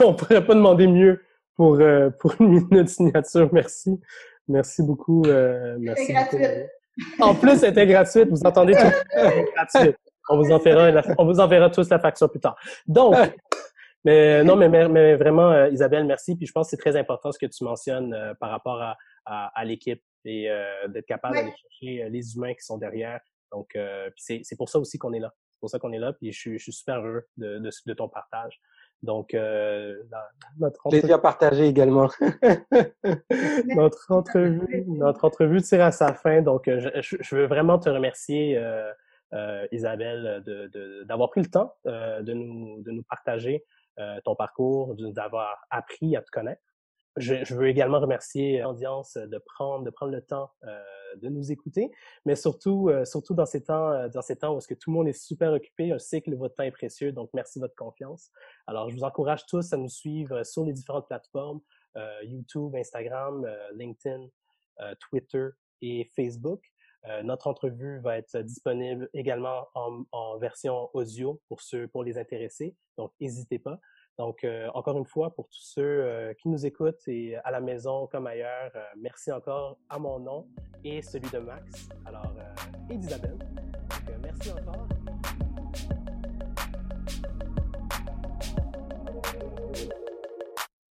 On 0.00 0.14
pourrait 0.14 0.44
pas 0.44 0.54
demander 0.54 0.86
mieux 0.86 1.20
pour, 1.54 1.74
euh, 1.74 2.10
pour 2.10 2.40
une 2.40 2.48
minute 2.70 2.88
signature. 2.88 3.48
Merci. 3.52 4.00
Merci 4.46 4.82
beaucoup. 4.82 5.22
Euh, 5.26 5.76
merci 5.78 6.12
gratuite. 6.12 6.68
En 7.20 7.34
plus, 7.34 7.58
c'était 7.58 7.86
gratuite. 7.86 8.28
Vous 8.30 8.42
entendez 8.44 8.74
tout. 8.74 9.20
gratuite. 9.54 9.96
On 10.30 10.36
vous 10.36 10.52
enverra, 10.52 11.02
on 11.16 11.24
vous 11.24 11.40
enverra 11.40 11.70
tous 11.70 11.88
la 11.88 11.98
facture 11.98 12.30
plus 12.30 12.40
tard. 12.40 12.56
Donc, 12.86 13.14
mais 14.04 14.44
non, 14.44 14.56
mais, 14.56 14.68
mais 14.68 15.16
vraiment, 15.16 15.50
euh, 15.50 15.68
Isabelle, 15.70 16.04
merci. 16.04 16.36
Puis 16.36 16.46
je 16.46 16.52
pense 16.52 16.66
que 16.66 16.70
c'est 16.70 16.76
très 16.82 16.96
important 16.96 17.32
ce 17.32 17.38
que 17.38 17.46
tu 17.46 17.64
mentionnes 17.64 18.12
euh, 18.14 18.34
par 18.34 18.50
rapport 18.50 18.80
à, 18.80 18.96
à, 19.24 19.50
à 19.58 19.64
l'équipe 19.64 20.02
et 20.24 20.50
d'être 20.88 21.06
capable 21.06 21.36
d'aller 21.36 21.54
chercher 21.56 22.10
les 22.10 22.36
humains 22.36 22.52
qui 22.52 22.62
sont 22.62 22.76
derrière. 22.76 23.20
Donc, 23.50 23.78
c'est 24.16 24.56
pour 24.58 24.68
ça 24.68 24.78
aussi 24.78 24.98
qu'on 24.98 25.12
est 25.14 25.20
là. 25.20 25.32
C'est 25.54 25.60
pour 25.60 25.70
ça 25.70 25.78
qu'on 25.78 25.92
est 25.92 25.98
là. 25.98 26.12
Puis 26.12 26.32
je 26.32 26.38
suis, 26.38 26.58
je 26.58 26.62
suis 26.64 26.72
super 26.72 26.98
heureux 26.98 27.24
de, 27.38 27.58
de, 27.58 27.70
de 27.86 27.94
ton 27.94 28.08
partage. 28.08 28.60
Donc, 29.02 29.34
euh, 29.34 29.96
notre 30.58 30.80
entrevue... 30.86 31.00
Plaisir 31.00 31.20
partagé 31.20 31.66
également. 31.66 32.08
notre 33.76 34.10
entrevue, 34.10 34.84
notre 34.88 35.24
entrevue 35.24 35.62
tire 35.62 35.84
à 35.84 35.92
sa 35.92 36.14
fin. 36.14 36.42
Donc, 36.42 36.68
euh, 36.68 37.00
je, 37.00 37.16
je 37.20 37.36
veux 37.36 37.46
vraiment 37.46 37.78
te 37.78 37.88
remercier, 37.88 38.58
euh, 38.58 38.90
euh, 39.34 39.66
Isabelle, 39.72 40.42
d'avoir 41.06 41.28
de, 41.28 41.32
pris 41.32 41.42
le 41.42 41.50
temps 41.50 41.74
euh, 41.86 42.22
de, 42.22 42.32
nous, 42.32 42.82
de 42.82 42.90
nous 42.90 43.02
partager 43.02 43.62
euh, 43.98 44.18
ton 44.24 44.34
parcours, 44.34 44.94
d'avoir 44.96 45.66
appris 45.70 46.16
à 46.16 46.22
te 46.22 46.30
connaître. 46.30 46.62
Je, 47.18 47.44
je, 47.44 47.54
veux 47.54 47.68
également 47.68 48.00
remercier 48.00 48.60
l'audience 48.60 49.14
de 49.16 49.38
prendre, 49.38 49.84
de 49.84 49.90
prendre 49.90 50.12
le 50.12 50.22
temps 50.22 50.50
euh, 50.64 50.82
de 51.16 51.28
nous 51.28 51.50
écouter, 51.50 51.90
mais 52.26 52.36
surtout, 52.36 52.90
euh, 52.90 53.04
surtout 53.04 53.34
dans 53.34 53.46
ces 53.46 53.64
temps, 53.64 53.90
euh, 53.92 54.08
dans 54.08 54.20
ces 54.20 54.36
temps 54.36 54.54
où 54.54 54.58
est-ce 54.58 54.68
que 54.68 54.74
tout 54.74 54.90
le 54.90 54.96
monde 54.96 55.08
est 55.08 55.18
super 55.18 55.52
occupé, 55.52 55.90
je 55.90 55.98
sais 55.98 56.20
que 56.20 56.30
votre 56.32 56.54
temps 56.54 56.64
est 56.64 56.70
précieux, 56.70 57.12
donc 57.12 57.30
merci 57.32 57.58
de 57.58 57.64
votre 57.64 57.74
confiance. 57.74 58.30
Alors, 58.66 58.90
je 58.90 58.96
vous 58.96 59.04
encourage 59.04 59.46
tous 59.46 59.72
à 59.72 59.76
nous 59.76 59.88
suivre 59.88 60.44
sur 60.44 60.64
les 60.64 60.72
différentes 60.72 61.08
plateformes, 61.08 61.60
YouTube, 62.22 62.76
Instagram, 62.76 63.44
LinkedIn, 63.74 64.28
Twitter, 65.00 65.48
et 65.82 66.10
Facebook. 66.14 66.62
notre 67.24 67.48
entrevue 67.48 68.00
va 68.00 68.18
être 68.18 68.38
disponible 68.42 69.08
également 69.14 69.66
en, 69.74 70.04
en, 70.12 70.38
version 70.38 70.90
audio 70.92 71.40
pour 71.48 71.60
ceux, 71.60 71.88
pour 71.88 72.04
les 72.04 72.18
intéressés. 72.18 72.76
Donc, 72.96 73.12
n'hésitez 73.20 73.58
pas. 73.58 73.80
Donc, 74.18 74.44
encore 74.74 74.98
une 74.98 75.06
fois, 75.06 75.30
pour 75.34 75.48
tous 75.48 75.62
ceux 75.62 76.34
qui 76.40 76.48
nous 76.48 76.66
écoutent 76.66 77.06
et 77.06 77.36
à 77.36 77.50
la 77.50 77.60
maison 77.60 78.06
comme 78.08 78.26
ailleurs, 78.26 78.72
merci 78.96 79.30
encore 79.30 79.78
à 79.88 79.98
mon 79.98 80.18
nom 80.18 80.46
et 80.82 81.02
celui 81.02 81.30
de 81.30 81.38
Max, 81.38 81.88
et 82.90 82.96
d'Isabelle. 82.96 83.38
Merci 84.20 84.50
encore 84.50 84.88